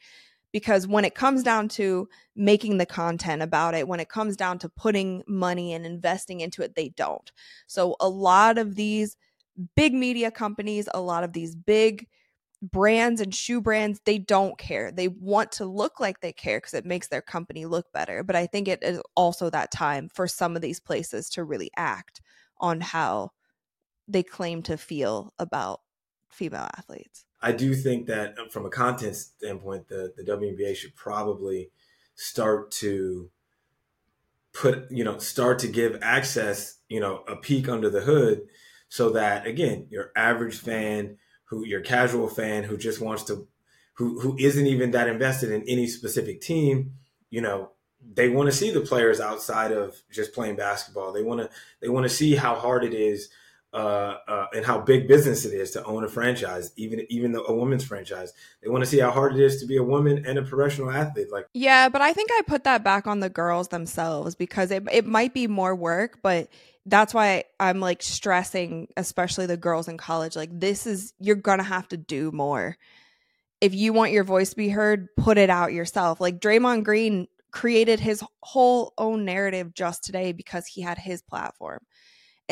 [0.52, 4.58] Because when it comes down to making the content about it, when it comes down
[4.58, 7.32] to putting money and investing into it, they don't.
[7.66, 9.16] So a lot of these
[9.76, 12.06] big media companies, a lot of these big
[12.62, 14.92] brands and shoe brands, they don't care.
[14.92, 18.22] They want to look like they care because it makes their company look better.
[18.22, 21.70] But I think it is also that time for some of these places to really
[21.76, 22.20] act
[22.58, 23.32] on how
[24.06, 25.80] they claim to feel about
[26.30, 27.24] female athletes.
[27.40, 31.70] I do think that um, from a content standpoint, the, the WNBA should probably
[32.14, 33.30] start to
[34.52, 38.42] put, you know, start to give access, you know, a peek under the hood
[38.88, 41.16] so that, again, your average fan
[41.52, 43.46] who your casual fan who just wants to
[43.96, 46.94] who who isn't even that invested in any specific team,
[47.28, 47.72] you know,
[48.14, 51.12] they want to see the players outside of just playing basketball.
[51.12, 51.50] They want to
[51.82, 53.28] they want to see how hard it is
[53.72, 57.44] uh, uh, and how big business it is to own a franchise, even even though
[57.46, 58.32] a women's franchise.
[58.62, 60.90] They want to see how hard it is to be a woman and a professional
[60.90, 61.32] athlete.
[61.32, 64.84] Like, yeah, but I think I put that back on the girls themselves because it
[64.92, 66.48] it might be more work, but
[66.86, 70.36] that's why I'm like stressing, especially the girls in college.
[70.36, 72.76] Like, this is, you're to have to do more.
[73.60, 76.20] If you want your voice to be heard, put it out yourself.
[76.20, 81.80] Like, Draymond Green created his whole own narrative just today because he had his platform.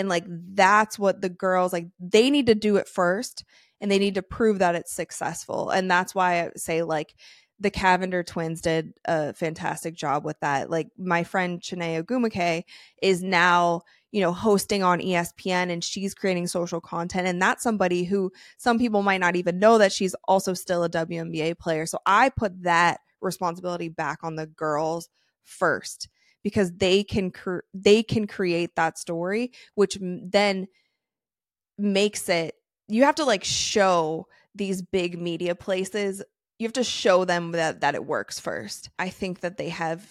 [0.01, 3.45] And like, that's what the girls, like, they need to do it first
[3.81, 5.71] and they need to prove that it's successful.
[5.71, 7.15] And that's why I say, like,
[7.59, 10.71] the Cavinder twins did a fantastic job with that.
[10.71, 12.65] Like my friend Chiney Ogwumike
[13.03, 13.83] is now
[14.13, 17.29] you know, hosting on ESPN and she's creating social content.
[17.29, 20.91] And that's somebody who some people might not even know that she's also still a
[20.91, 21.87] WNBA player.
[21.87, 25.09] So I put that responsibility back on the girls
[25.45, 26.09] first
[26.43, 30.67] because they can cre- they can create that story which then
[31.79, 32.55] makes it
[32.89, 36.23] you have to like show these big media places
[36.59, 40.07] you have to show them that that it works first i think that they have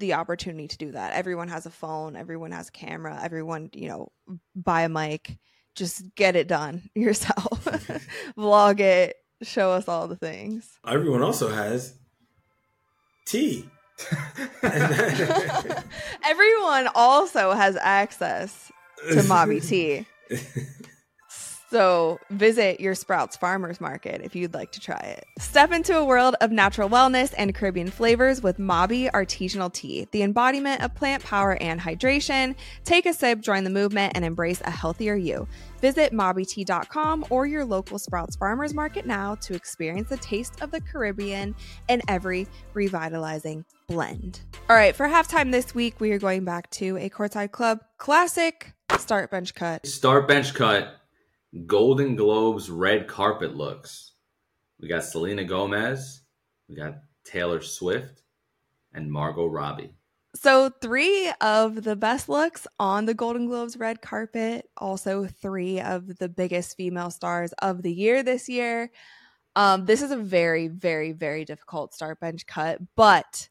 [0.00, 1.12] the opportunity to do that.
[1.12, 4.10] Everyone has a phone, everyone has a camera, everyone, you know,
[4.56, 5.38] buy a mic,
[5.76, 7.64] just get it done yourself.
[8.36, 10.78] Vlog it, show us all the things.
[10.86, 11.94] Everyone also has
[13.26, 13.68] tea.
[16.26, 18.70] everyone also has access
[19.08, 20.06] to Mobby tea.
[21.70, 25.24] So visit your Sprouts Farmers Market if you'd like to try it.
[25.38, 30.24] Step into a world of natural wellness and Caribbean flavors with Mobby Artisanal Tea, the
[30.24, 32.56] embodiment of plant power and hydration.
[32.84, 35.46] Take a sip, join the movement, and embrace a healthier you.
[35.80, 40.80] Visit mobbytea.com or your local Sprouts Farmers Market now to experience the taste of the
[40.80, 41.54] Caribbean
[41.88, 44.40] in every revitalizing blend.
[44.68, 48.72] All right, for halftime this week, we are going back to a Courtside Club classic
[48.98, 49.86] start bench cut.
[49.86, 50.99] Start bench cut
[51.66, 54.12] Golden Globes red carpet looks.
[54.80, 56.22] We got Selena Gomez,
[56.68, 58.22] we got Taylor Swift,
[58.92, 59.92] and Margot Robbie.
[60.36, 66.18] So, three of the best looks on the Golden Globes red carpet, also three of
[66.18, 68.92] the biggest female stars of the year this year.
[69.56, 73.48] Um, this is a very, very, very difficult start bench cut, but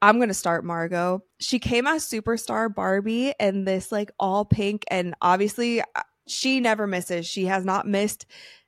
[0.00, 1.22] I'm gonna start Margot.
[1.40, 5.82] She came as superstar Barbie in this like all pink, and obviously
[6.26, 7.26] she never misses.
[7.26, 8.26] She has not missed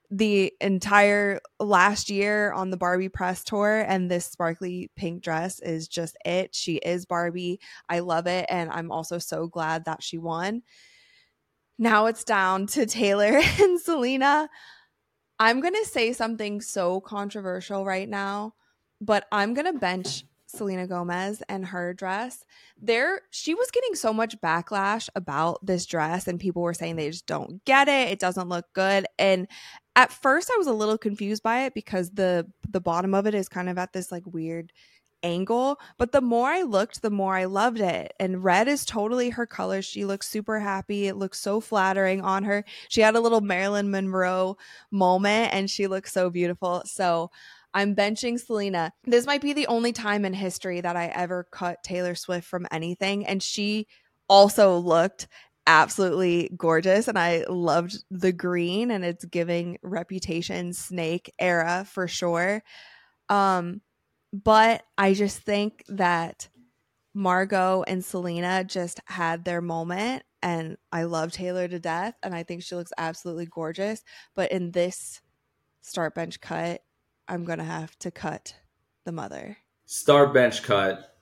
[0.09, 5.87] the entire last year on the Barbie press tour and this sparkly pink dress is
[5.87, 6.55] just it.
[6.55, 7.59] She is Barbie.
[7.89, 10.63] I love it and I'm also so glad that she won.
[11.77, 14.49] Now it's down to Taylor and Selena.
[15.39, 18.55] I'm going to say something so controversial right now,
[19.01, 22.43] but I'm going to bench Selena Gomez and her dress.
[22.81, 27.11] There, she was getting so much backlash about this dress, and people were saying they
[27.11, 28.09] just don't get it.
[28.09, 29.05] It doesn't look good.
[29.19, 29.47] And
[29.95, 33.35] at first, I was a little confused by it because the the bottom of it
[33.35, 34.71] is kind of at this like weird
[35.23, 35.79] angle.
[35.97, 38.13] But the more I looked, the more I loved it.
[38.19, 39.81] And red is totally her color.
[39.81, 41.07] She looks super happy.
[41.07, 42.63] It looks so flattering on her.
[42.89, 44.57] She had a little Marilyn Monroe
[44.91, 46.83] moment and she looks so beautiful.
[46.85, 47.31] So
[47.77, 48.91] I'm benching Selena.
[49.03, 52.65] This might be the only time in history that I ever cut Taylor Swift from
[52.71, 53.23] anything.
[53.23, 53.85] And she
[54.27, 55.27] also looked
[55.67, 62.63] absolutely gorgeous and I loved the green and it's giving reputation snake era for sure.
[63.29, 63.81] Um
[64.33, 66.49] but I just think that
[67.13, 72.41] Margot and Selena just had their moment and I love Taylor to death and I
[72.41, 74.01] think she looks absolutely gorgeous,
[74.35, 75.21] but in this
[75.81, 76.81] start bench cut,
[77.27, 78.55] I'm going to have to cut
[79.05, 79.57] the mother.
[79.85, 81.17] Star bench cut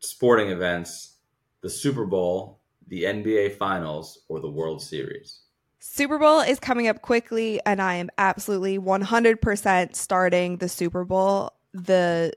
[0.00, 1.16] sporting events,
[1.62, 5.40] the Super Bowl, the NBA Finals, or the World Series?
[5.78, 11.52] Super Bowl is coming up quickly, and I am absolutely 100% starting the Super Bowl.
[11.72, 12.32] The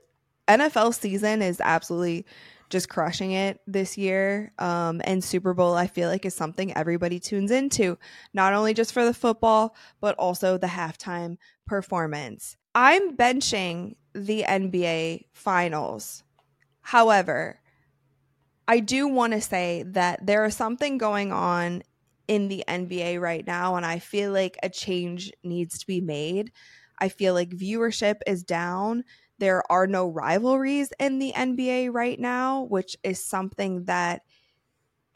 [0.48, 2.24] NFL season is absolutely
[2.74, 4.52] just crushing it this year.
[4.58, 7.96] Um, and Super Bowl, I feel like, is something everybody tunes into,
[8.32, 11.36] not only just for the football, but also the halftime
[11.68, 12.56] performance.
[12.74, 16.24] I'm benching the NBA Finals.
[16.80, 17.60] However,
[18.66, 21.84] I do want to say that there is something going on
[22.26, 26.50] in the NBA right now, and I feel like a change needs to be made.
[26.98, 29.04] I feel like viewership is down.
[29.38, 34.22] There are no rivalries in the NBA right now, which is something that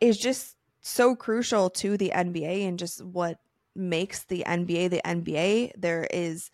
[0.00, 3.38] is just so crucial to the NBA and just what
[3.74, 5.72] makes the NBA the NBA.
[5.76, 6.50] There is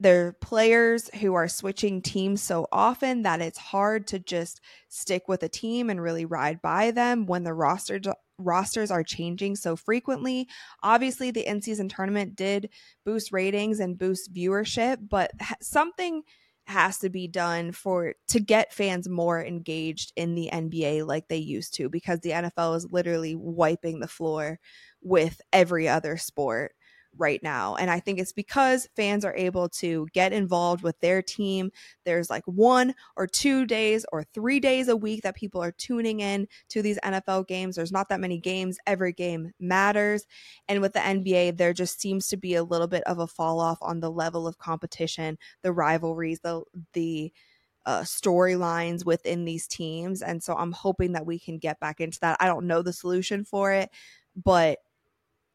[0.00, 5.28] there are players who are switching teams so often that it's hard to just stick
[5.28, 8.00] with a team and really ride by them when the roster
[8.38, 10.48] rosters are changing so frequently.
[10.82, 12.68] Obviously, the in-season tournament did
[13.04, 15.30] boost ratings and boost viewership, but
[15.62, 16.22] something
[16.66, 21.36] has to be done for to get fans more engaged in the NBA like they
[21.36, 24.58] used to because the NFL is literally wiping the floor
[25.02, 26.74] with every other sport
[27.16, 27.76] right now.
[27.76, 31.70] And I think it's because fans are able to get involved with their team.
[32.04, 36.20] There's like one or two days or three days a week that people are tuning
[36.20, 37.76] in to these NFL games.
[37.76, 38.78] There's not that many games.
[38.86, 40.26] Every game matters.
[40.68, 43.60] And with the NBA, there just seems to be a little bit of a fall
[43.60, 47.32] off on the level of competition, the rivalries, the, the,
[47.86, 50.22] uh, storylines within these teams.
[50.22, 52.38] And so I'm hoping that we can get back into that.
[52.40, 53.90] I don't know the solution for it,
[54.34, 54.78] but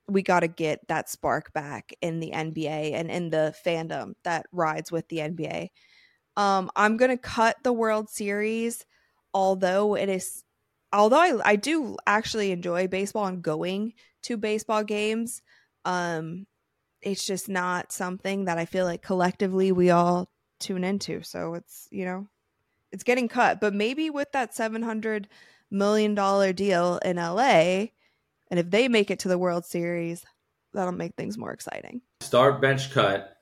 [0.10, 4.45] we got to get that spark back in the NBA and in the fandom that
[4.52, 5.69] rides with the NBA.
[6.38, 8.86] Um, I'm going to cut the World Series,
[9.34, 10.43] although it is,
[10.93, 13.93] although I, I do actually enjoy baseball and going
[14.24, 15.41] to baseball games.
[15.86, 16.48] Um,
[17.02, 21.24] it's just not something that I feel like collectively we all tune into.
[21.24, 22.28] So it's, you know,
[22.91, 23.62] it's getting cut.
[23.62, 25.26] But maybe with that $700
[25.72, 26.15] million
[26.56, 27.88] deal in LA,
[28.50, 30.26] and if they make it to the World Series,
[30.74, 32.02] that'll make things more exciting.
[32.22, 33.38] Start bench cut,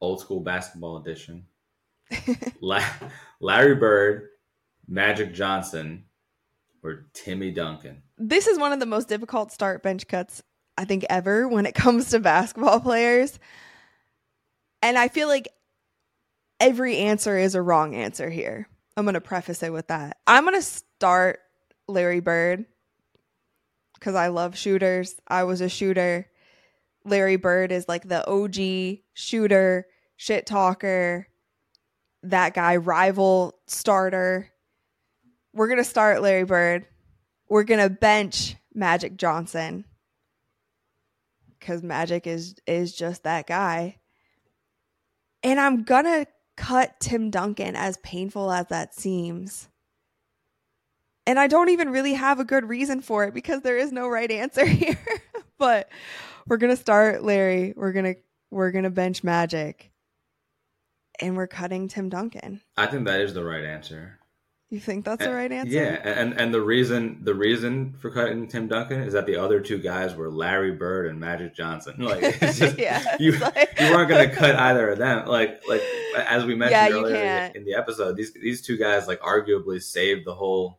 [0.00, 1.46] old school basketball edition.
[2.60, 2.84] La-
[3.40, 4.28] Larry Bird,
[4.86, 6.04] Magic Johnson,
[6.82, 8.02] or Timmy Duncan.
[8.16, 10.42] This is one of the most difficult start bench cuts
[10.76, 13.38] I think ever when it comes to basketball players.
[14.80, 15.48] And I feel like
[16.60, 18.68] every answer is a wrong answer here.
[18.96, 20.16] I'm going to preface it with that.
[20.26, 21.40] I'm going to start
[21.86, 22.64] Larry Bird
[23.98, 25.16] because I love shooters.
[25.26, 26.26] I was a shooter.
[27.04, 31.28] Larry Bird is like the OG shooter, shit talker,
[32.22, 34.50] that guy, rival starter.
[35.52, 36.86] We're going to start Larry Bird.
[37.48, 39.84] We're going to bench Magic Johnson
[41.60, 43.98] cuz Magic is is just that guy.
[45.42, 49.67] And I'm going to cut Tim Duncan as painful as that seems.
[51.28, 54.08] And I don't even really have a good reason for it because there is no
[54.08, 54.98] right answer here.
[55.58, 55.90] but
[56.46, 57.74] we're going to start Larry.
[57.76, 59.92] We're going to we're going to bench Magic.
[61.20, 62.62] And we're cutting Tim Duncan.
[62.78, 64.18] I think that is the right answer.
[64.70, 65.74] You think that's and, the right answer?
[65.74, 69.60] Yeah, and and the reason the reason for cutting Tim Duncan is that the other
[69.60, 71.96] two guys were Larry Bird and Magic Johnson.
[71.98, 73.74] Like, just, yeah, you like...
[73.80, 75.26] you weren't going to cut either of them.
[75.26, 75.82] Like like
[76.16, 80.24] as we mentioned yeah, earlier in the episode, these these two guys like arguably saved
[80.24, 80.78] the whole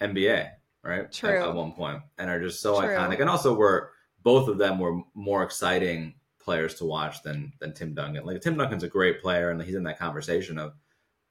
[0.00, 0.50] NBA,
[0.82, 1.10] right?
[1.12, 1.30] True.
[1.30, 2.88] At, at one point, and are just so True.
[2.88, 3.90] iconic, and also were
[4.22, 8.24] both of them were more exciting players to watch than than Tim Duncan.
[8.24, 10.74] Like Tim Duncan's a great player, and he's in that conversation of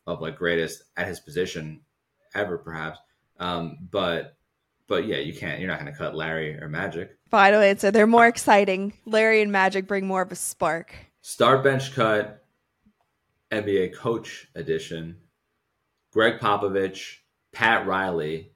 [0.08, 1.82] of like greatest at his position
[2.34, 3.00] ever, perhaps.
[3.40, 4.38] Um, but
[4.88, 5.60] but yeah, you can't.
[5.60, 7.18] You're not going to cut Larry or Magic.
[7.30, 7.92] Final answer.
[7.92, 8.94] They're more exciting.
[9.06, 10.94] Larry and Magic bring more of a spark.
[11.22, 12.46] Start bench cut
[13.52, 15.18] NBA coach edition.
[16.12, 17.18] Gregg Popovich,
[17.52, 18.52] Pat Riley,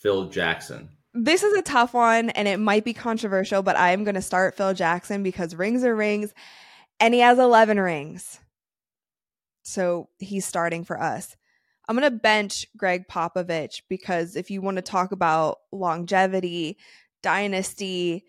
[0.00, 0.90] Phil Jackson.
[1.14, 4.22] This is a tough one and it might be controversial, but I am going to
[4.22, 6.32] start Phil Jackson because rings are rings
[7.00, 8.38] and he has 11 rings.
[9.62, 11.36] So he's starting for us.
[11.88, 16.76] I'm going to bench Gregg Popovich because if you want to talk about longevity,
[17.22, 18.24] dynasty,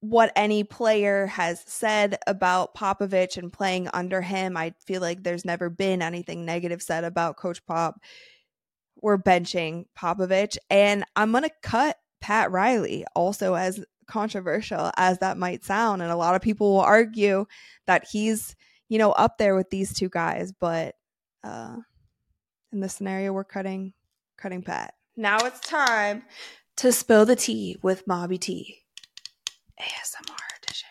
[0.00, 5.44] what any player has said about Popovich and playing under him, I feel like there's
[5.44, 8.00] never been anything negative said about Coach Pop.
[9.02, 15.36] We're benching Popovich, and I'm going to cut Pat Riley, also as controversial as that
[15.36, 16.02] might sound.
[16.02, 17.46] And a lot of people will argue
[17.86, 18.54] that he's,
[18.88, 20.94] you know, up there with these two guys, but
[21.42, 21.76] uh,
[22.72, 23.92] in this scenario, we're cutting
[24.36, 24.94] cutting Pat.
[25.16, 26.22] Now it's time
[26.76, 28.78] to spill the tea with Mobby T.
[29.80, 30.88] ASMR edition.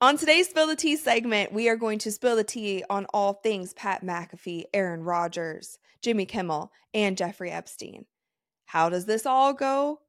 [0.00, 3.34] On today's Spill the Tea segment, we are going to spill the tea on all
[3.34, 8.04] things Pat McAfee, Aaron Rodgers, Jimmy Kimmel, and Jeffrey Epstein.
[8.66, 10.00] How does this all go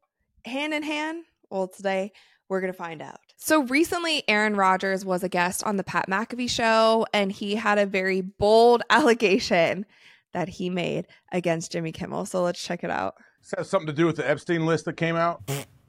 [0.45, 1.25] hand in hand?
[1.49, 2.11] Well, today
[2.49, 3.19] we're going to find out.
[3.37, 7.77] So recently, Aaron Rodgers was a guest on the Pat McAfee show, and he had
[7.77, 9.85] a very bold allegation
[10.33, 12.25] that he made against Jimmy Kimmel.
[12.25, 13.15] So let's check it out.
[13.41, 15.43] This has something to do with the Epstein list that came out.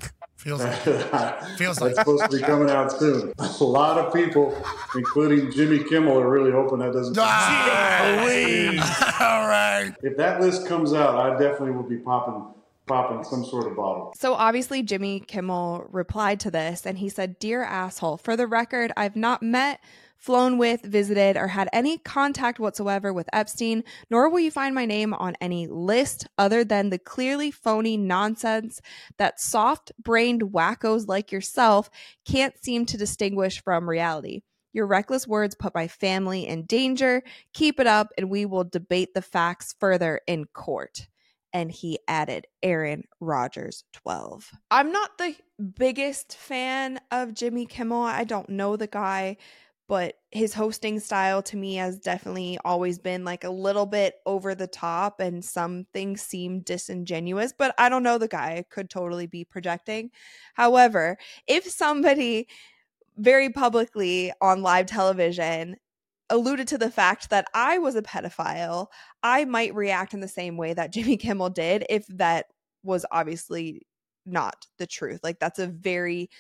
[0.45, 3.33] Feels like feels That's like supposed to be coming out soon.
[3.39, 4.55] A lot of people,
[4.95, 7.17] including Jimmy Kimmel, are really hoping that doesn't.
[7.19, 8.79] Ah, Lee.
[8.79, 9.95] All right.
[10.03, 12.45] If that list comes out, I definitely will be popping
[12.87, 14.13] popping some sort of bottle.
[14.19, 18.93] So obviously, Jimmy Kimmel replied to this and he said, Dear asshole, for the record,
[18.99, 19.81] I've not met,
[20.17, 24.87] flown with, visited, or had any contact whatsoever with Epstein, nor will you find my
[24.87, 28.81] name on any list other than the clearly phony nonsense
[29.19, 31.91] that soft brained wackos like yourself
[32.25, 34.43] can't seem to distinguish from reality.
[34.73, 37.23] Your reckless words put my family in danger.
[37.53, 41.07] Keep it up, and we will debate the facts further in court
[41.55, 44.51] and he added Aaron Rodgers 12.
[44.73, 45.37] I'm not the
[45.79, 48.03] biggest fan of Jimmy Kimmel.
[48.03, 49.37] I don't know the guy,
[49.87, 54.55] but his hosting style to me has definitely always been like a little bit over
[54.55, 58.57] the top and some things seem disingenuous, but I don't know the guy.
[58.57, 60.11] I could totally be projecting.
[60.55, 62.49] However, if somebody
[63.17, 65.77] very publicly on live television
[66.31, 68.87] alluded to the fact that I was a pedophile,
[69.23, 72.47] I might react in the same way that Jimmy Kimmel did if that
[72.83, 73.87] was obviously
[74.27, 75.21] not the truth.
[75.23, 76.31] Like that's a very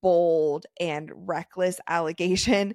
[0.00, 2.74] bold and reckless allegation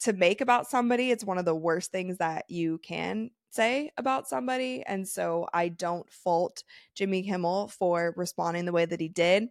[0.00, 1.10] to make about somebody.
[1.10, 4.82] It's one of the worst things that you can say about somebody.
[4.86, 6.62] And so I don't fault
[6.94, 9.48] Jimmy Kimmel for responding the way that he did.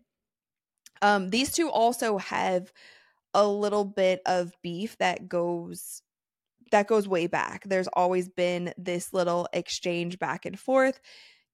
[1.01, 2.71] Um, these two also have
[3.33, 6.01] a little bit of beef that goes
[6.71, 7.63] that goes way back.
[7.65, 10.99] There's always been this little exchange back and forth.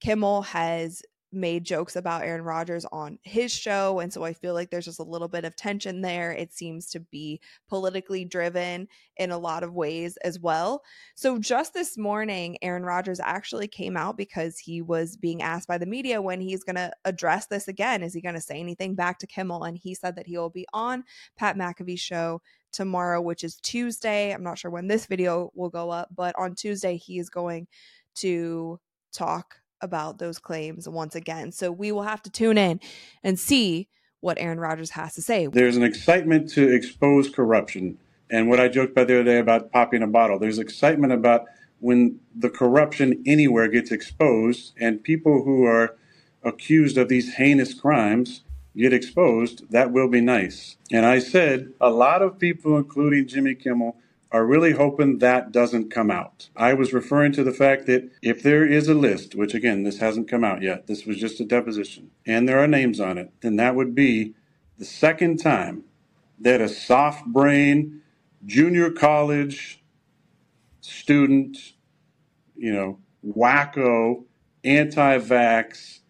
[0.00, 1.02] Kimmel has
[1.32, 3.98] made jokes about Aaron Rodgers on his show.
[4.00, 6.32] And so I feel like there's just a little bit of tension there.
[6.32, 10.82] It seems to be politically driven in a lot of ways as well.
[11.14, 15.78] So just this morning, Aaron Rodgers actually came out because he was being asked by
[15.78, 18.02] the media when he's going to address this again.
[18.02, 19.64] Is he going to say anything back to Kimmel?
[19.64, 21.04] And he said that he will be on
[21.36, 22.40] Pat McAfee's show
[22.72, 24.32] tomorrow, which is Tuesday.
[24.32, 27.66] I'm not sure when this video will go up, but on Tuesday, he is going
[28.16, 28.78] to
[29.12, 31.52] talk about those claims once again.
[31.52, 32.80] So we will have to tune in
[33.22, 33.88] and see
[34.20, 35.46] what Aaron Rodgers has to say.
[35.46, 37.98] There's an excitement to expose corruption.
[38.30, 41.44] And what I joked about the other day about popping a bottle, there's excitement about
[41.78, 45.96] when the corruption anywhere gets exposed and people who are
[46.42, 48.42] accused of these heinous crimes
[48.76, 50.76] get exposed, that will be nice.
[50.92, 53.96] And I said a lot of people, including Jimmy Kimmel,
[54.32, 56.48] are really hoping that doesn't come out.
[56.56, 59.98] I was referring to the fact that if there is a list, which again, this
[59.98, 63.32] hasn't come out yet, this was just a deposition, and there are names on it,
[63.40, 64.34] then that would be
[64.78, 65.84] the second time
[66.40, 68.02] that a soft brain
[68.44, 69.82] junior college
[70.80, 71.56] student,
[72.56, 74.24] you know, wacko,
[74.64, 76.00] anti vax,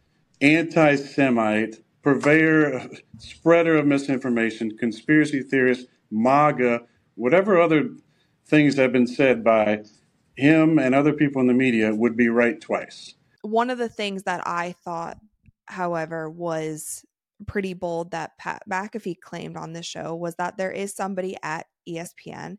[0.40, 2.88] anti Semite, purveyor,
[3.18, 6.82] spreader of misinformation, conspiracy theorist, MAGA,
[7.14, 7.90] whatever other
[8.46, 9.82] things that have been said by
[10.36, 13.14] him and other people in the media would be right twice.
[13.42, 15.18] One of the things that I thought,
[15.66, 17.04] however, was
[17.46, 21.66] pretty bold that Pat McAfee claimed on this show was that there is somebody at
[21.88, 22.58] ESPN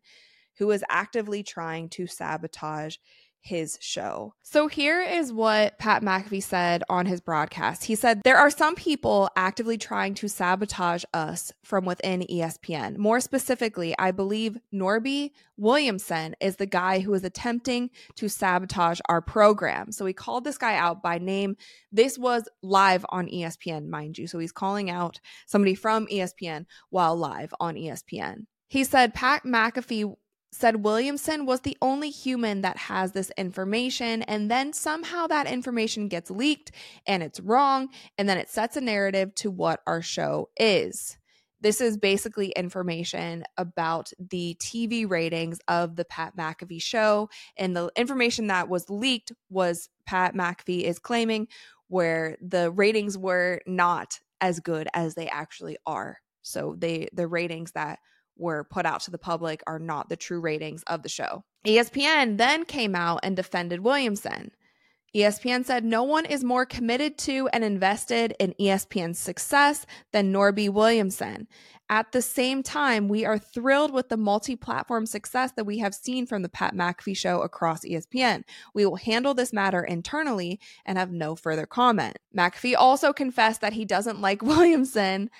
[0.58, 2.96] who is actively trying to sabotage
[3.40, 4.34] his show.
[4.42, 7.84] So here is what Pat McAfee said on his broadcast.
[7.84, 12.96] He said, There are some people actively trying to sabotage us from within ESPN.
[12.98, 19.20] More specifically, I believe Norby Williamson is the guy who is attempting to sabotage our
[19.20, 19.92] program.
[19.92, 21.56] So he called this guy out by name.
[21.90, 24.26] This was live on ESPN, mind you.
[24.26, 28.46] So he's calling out somebody from ESPN while live on ESPN.
[28.68, 30.14] He said Pat McAfee
[30.58, 36.08] said Williamson was the only human that has this information, and then somehow that information
[36.08, 36.72] gets leaked
[37.06, 37.88] and it's wrong,
[38.18, 41.16] and then it sets a narrative to what our show is.
[41.60, 47.28] This is basically information about the TV ratings of the Pat McAfee show.
[47.56, 51.48] And the information that was leaked was Pat McAfee is claiming
[51.88, 56.18] where the ratings were not as good as they actually are.
[56.42, 57.98] So they the ratings that
[58.38, 61.44] were put out to the public are not the true ratings of the show.
[61.66, 64.52] ESPN then came out and defended Williamson.
[65.14, 70.68] ESPN said no one is more committed to and invested in ESPN's success than Norby
[70.70, 71.48] Williamson.
[71.90, 75.94] At the same time, we are thrilled with the multi platform success that we have
[75.94, 78.42] seen from the Pat McAfee show across ESPN.
[78.74, 82.18] We will handle this matter internally and have no further comment.
[82.36, 85.30] McAfee also confessed that he doesn't like Williamson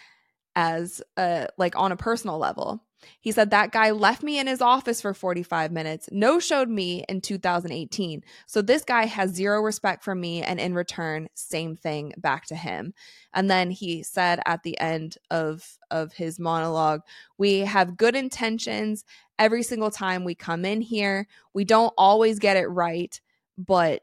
[0.59, 2.85] as a, like on a personal level.
[3.21, 7.05] He said that guy left me in his office for 45 minutes, no showed me
[7.09, 8.25] in 2018.
[8.49, 10.43] So this guy has zero respect for me.
[10.43, 12.93] And in return, same thing back to him.
[13.33, 17.03] And then he said at the end of, of his monologue,
[17.39, 19.05] we have good intentions
[19.39, 21.29] every single time we come in here.
[21.55, 23.19] We don't always get it right,
[23.57, 24.03] but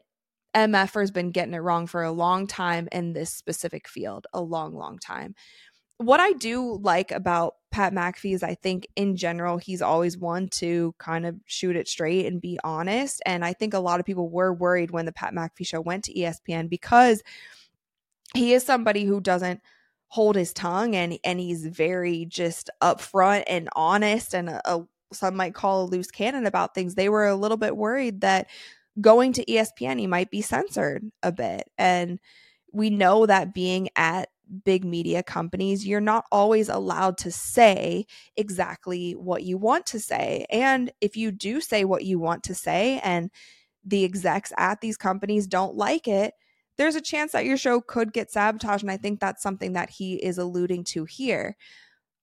[0.54, 4.74] MFer's been getting it wrong for a long time in this specific field, a long,
[4.74, 5.34] long time
[5.98, 10.48] what I do like about Pat McAfee is I think in general he's always one
[10.48, 13.22] to kind of shoot it straight and be honest.
[13.26, 16.04] And I think a lot of people were worried when the Pat McAfee show went
[16.04, 17.22] to ESPN because
[18.34, 19.60] he is somebody who doesn't
[20.08, 25.36] hold his tongue and and he's very just upfront and honest and a, a some
[25.36, 26.94] might call a loose cannon about things.
[26.94, 28.48] They were a little bit worried that
[29.00, 32.18] going to ESPN he might be censored a bit and
[32.72, 34.28] we know that being at
[34.64, 40.46] big media companies, you're not always allowed to say exactly what you want to say.
[40.50, 43.30] And if you do say what you want to say and
[43.84, 46.34] the execs at these companies don't like it,
[46.76, 48.82] there's a chance that your show could get sabotaged.
[48.82, 51.56] And I think that's something that he is alluding to here.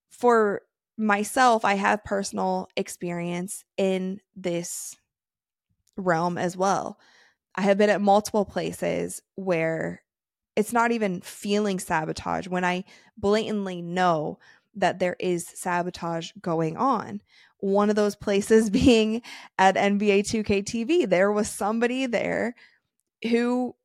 [0.09, 0.61] For
[0.97, 4.95] myself, I have personal experience in this
[5.97, 6.99] realm as well.
[7.55, 10.02] I have been at multiple places where
[10.55, 12.83] it's not even feeling sabotage when I
[13.17, 14.39] blatantly know
[14.75, 17.21] that there is sabotage going on.
[17.59, 19.21] One of those places being
[19.57, 21.09] at NBA 2K TV.
[21.09, 22.55] There was somebody there
[23.27, 23.75] who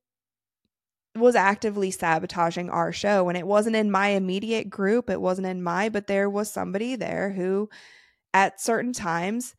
[1.15, 5.61] was actively sabotaging our show and it wasn't in my immediate group it wasn't in
[5.61, 7.69] my but there was somebody there who
[8.33, 9.57] at certain times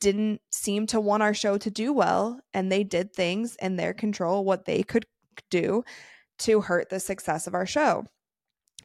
[0.00, 3.94] didn't seem to want our show to do well and they did things in their
[3.94, 5.06] control what they could
[5.50, 5.84] do
[6.40, 8.04] to hurt the success of our show.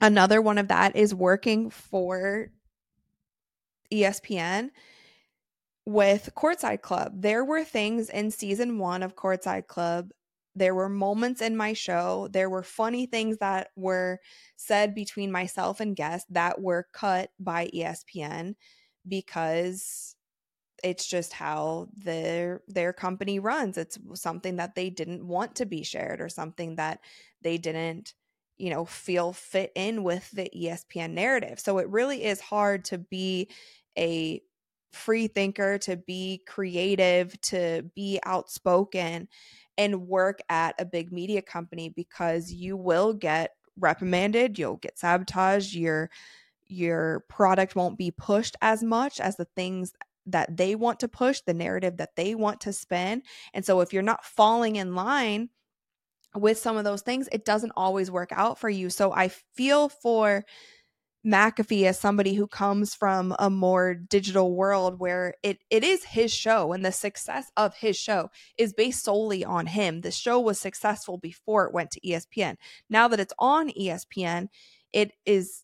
[0.02, 2.50] Another one of that is working for
[3.92, 4.70] ESPN
[5.86, 7.14] with Courtside Club.
[7.16, 10.10] There were things in season one of Courtside Club.
[10.56, 12.28] There were moments in my show.
[12.32, 14.20] There were funny things that were
[14.56, 18.56] said between myself and guests that were cut by ESPN
[19.08, 20.16] because
[20.84, 23.78] it's just how their their company runs.
[23.78, 27.00] It's something that they didn't want to be shared or something that
[27.42, 28.14] they didn't
[28.58, 31.60] you know feel fit in with the espn narrative.
[31.60, 33.50] So it really is hard to be
[33.98, 34.42] a
[34.92, 39.28] free thinker to be creative to be outspoken
[39.78, 45.74] and work at a big media company because you will get reprimanded you'll get sabotaged
[45.74, 46.12] your
[46.68, 49.94] your product won't be pushed as much as the things
[50.26, 53.24] that they want to push, the narrative that they want to spin.
[53.54, 55.50] And so if you're not falling in line
[56.36, 58.90] with some of those things, it doesn't always work out for you.
[58.90, 60.46] So I feel for
[61.26, 66.34] McAfee as somebody who comes from a more digital world where it it is his
[66.34, 70.02] show and the success of his show is based solely on him.
[70.02, 72.58] The show was successful before it went to ESPN.
[72.90, 74.48] Now that it's on ESPN,
[74.92, 75.64] it is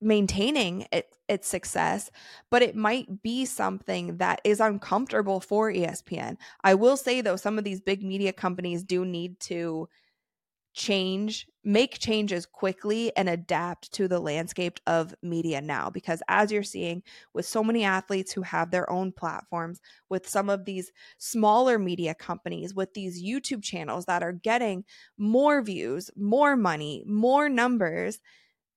[0.00, 2.10] maintaining it, its success,
[2.50, 6.36] but it might be something that is uncomfortable for ESPN.
[6.64, 9.88] I will say though, some of these big media companies do need to
[10.72, 16.62] change make changes quickly and adapt to the landscape of media now because as you're
[16.62, 17.02] seeing
[17.34, 22.14] with so many athletes who have their own platforms with some of these smaller media
[22.14, 24.84] companies with these YouTube channels that are getting
[25.18, 28.20] more views, more money, more numbers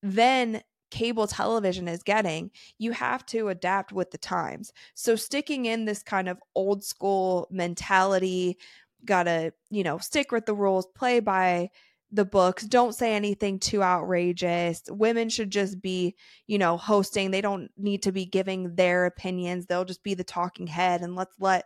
[0.01, 0.61] than
[0.93, 4.71] cable television is getting, you have to adapt with the times.
[4.93, 8.59] So sticking in this kind of old school mentality,
[9.03, 11.71] got to, you know, stick with the rules, play by
[12.11, 12.63] the books.
[12.65, 14.83] Don't say anything too outrageous.
[14.87, 16.15] Women should just be,
[16.45, 17.31] you know, hosting.
[17.31, 19.65] They don't need to be giving their opinions.
[19.65, 21.65] They'll just be the talking head and let's let,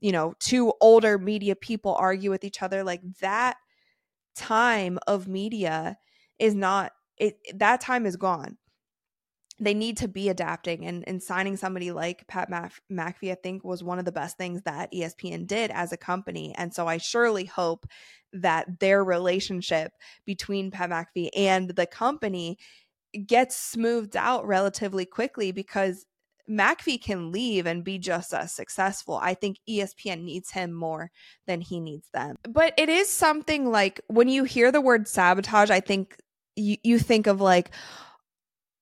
[0.00, 3.56] you know, two older media people argue with each other like that
[4.34, 5.96] time of media
[6.40, 8.56] is not it that time is gone
[9.60, 13.84] they need to be adapting and, and signing somebody like Pat McAfee, I think was
[13.84, 16.54] one of the best things that ESPN did as a company.
[16.56, 17.86] And so I surely hope
[18.32, 19.92] that their relationship
[20.26, 22.58] between Pat McAfee and the company
[23.26, 26.04] gets smoothed out relatively quickly because
[26.50, 29.18] McAfee can leave and be just as successful.
[29.22, 31.10] I think ESPN needs him more
[31.46, 32.36] than he needs them.
[32.42, 36.16] But it is something like when you hear the word sabotage, I think
[36.56, 37.70] you, you think of like,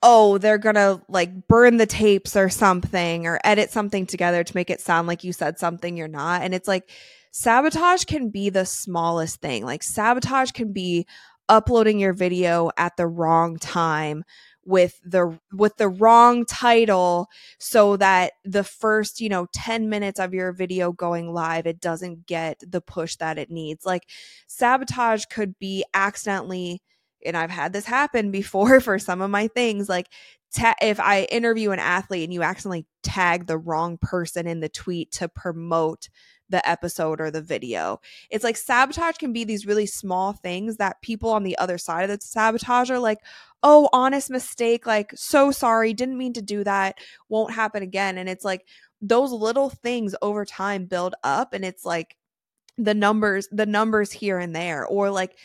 [0.02, 4.70] oh, they're gonna like burn the tapes or something or edit something together to make
[4.70, 6.42] it sound like you said something you're not.
[6.42, 6.90] And it's like
[7.30, 9.64] sabotage can be the smallest thing.
[9.64, 11.06] Like sabotage can be
[11.48, 14.24] uploading your video at the wrong time
[14.64, 17.28] with the with the wrong title
[17.58, 22.26] so that the first you know 10 minutes of your video going live it doesn't
[22.26, 24.08] get the push that it needs like
[24.46, 26.80] sabotage could be accidentally
[27.24, 29.88] and I've had this happen before for some of my things.
[29.88, 30.08] Like,
[30.54, 34.68] ta- if I interview an athlete and you accidentally tag the wrong person in the
[34.68, 36.08] tweet to promote
[36.48, 38.00] the episode or the video,
[38.30, 42.08] it's like sabotage can be these really small things that people on the other side
[42.08, 43.18] of the sabotage are like,
[43.62, 44.86] oh, honest mistake.
[44.86, 45.94] Like, so sorry.
[45.94, 46.98] Didn't mean to do that.
[47.28, 48.18] Won't happen again.
[48.18, 48.66] And it's like,
[49.02, 52.16] those little things over time build up and it's like
[52.78, 55.36] the numbers the numbers here and there or like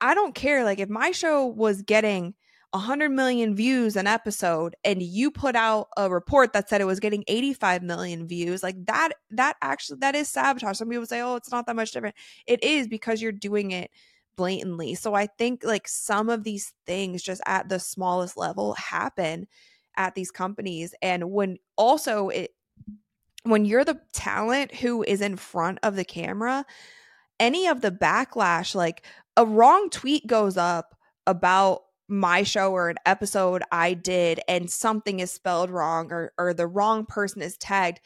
[0.00, 0.64] I don't care.
[0.64, 2.34] Like if my show was getting
[2.70, 7.00] 100 million views an episode and you put out a report that said it was
[7.00, 10.76] getting 85 million views like that that actually that is sabotage.
[10.76, 12.16] Some people say oh it's not that much different.
[12.46, 13.90] It is because you're doing it
[14.36, 14.94] blatantly.
[14.94, 19.46] So i think like some of these things just at the smallest level happen
[19.96, 20.94] at these companies.
[21.00, 22.52] And when also it
[23.44, 26.66] when you're the talent who is in front of the camera
[27.38, 29.04] any of the backlash like
[29.36, 35.20] a wrong tweet goes up about my show or an episode I did and something
[35.20, 38.00] is spelled wrong or or the wrong person is tagged,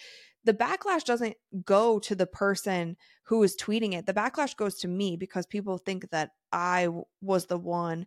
[0.44, 4.06] the backlash doesn't go to the person who is tweeting it.
[4.06, 6.88] The backlash goes to me because people think that I
[7.20, 8.06] was the one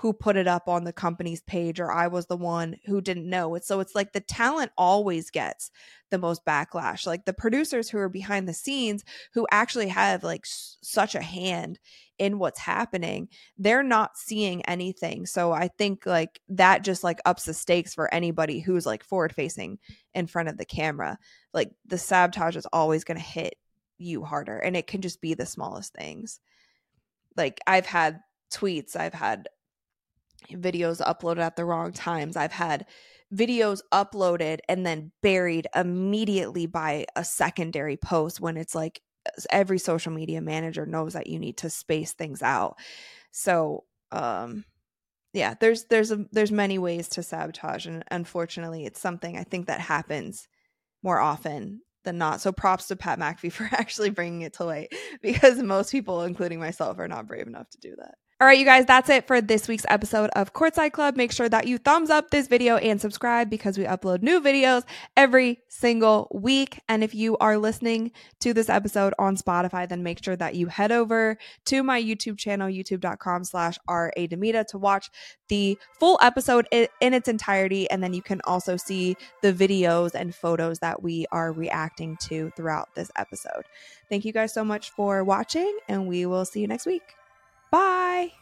[0.00, 3.28] who put it up on the company's page or I was the one who didn't
[3.28, 3.66] know it.
[3.66, 5.70] So it's like the talent always gets
[6.10, 7.06] the most backlash.
[7.06, 11.20] Like the producers who are behind the scenes who actually have like s- such a
[11.20, 11.78] hand
[12.18, 13.28] in what's happening,
[13.58, 15.26] they're not seeing anything.
[15.26, 19.34] So I think like that just like ups the stakes for anybody who's like forward
[19.34, 19.78] facing
[20.14, 21.18] in front of the camera.
[21.52, 23.54] Like the sabotage is always going to hit
[23.98, 26.40] you harder and it can just be the smallest things.
[27.36, 28.20] Like I've had
[28.50, 29.46] tweets, I've had
[30.52, 32.36] videos uploaded at the wrong times.
[32.36, 32.86] I've had
[33.34, 39.00] videos uploaded and then buried immediately by a secondary post when it's like
[39.50, 42.78] every social media manager knows that you need to space things out.
[43.30, 44.64] So, um
[45.32, 49.66] yeah, there's there's a there's many ways to sabotage and unfortunately it's something I think
[49.66, 50.48] that happens
[51.02, 52.40] more often than not.
[52.40, 56.60] So props to Pat McAfee for actually bringing it to light because most people including
[56.60, 58.16] myself are not brave enough to do that.
[58.40, 61.14] All right, you guys, that's it for this week's episode of Courtside Club.
[61.14, 64.84] Make sure that you thumbs up this video and subscribe because we upload new videos
[65.14, 66.80] every single week.
[66.88, 70.68] And if you are listening to this episode on Spotify, then make sure that you
[70.68, 71.36] head over
[71.66, 75.10] to my YouTube channel, youtube.com slash Demita to watch
[75.48, 77.90] the full episode in its entirety.
[77.90, 82.50] And then you can also see the videos and photos that we are reacting to
[82.56, 83.64] throughout this episode.
[84.08, 87.19] Thank you guys so much for watching, and we will see you next week.
[87.70, 88.39] Bye.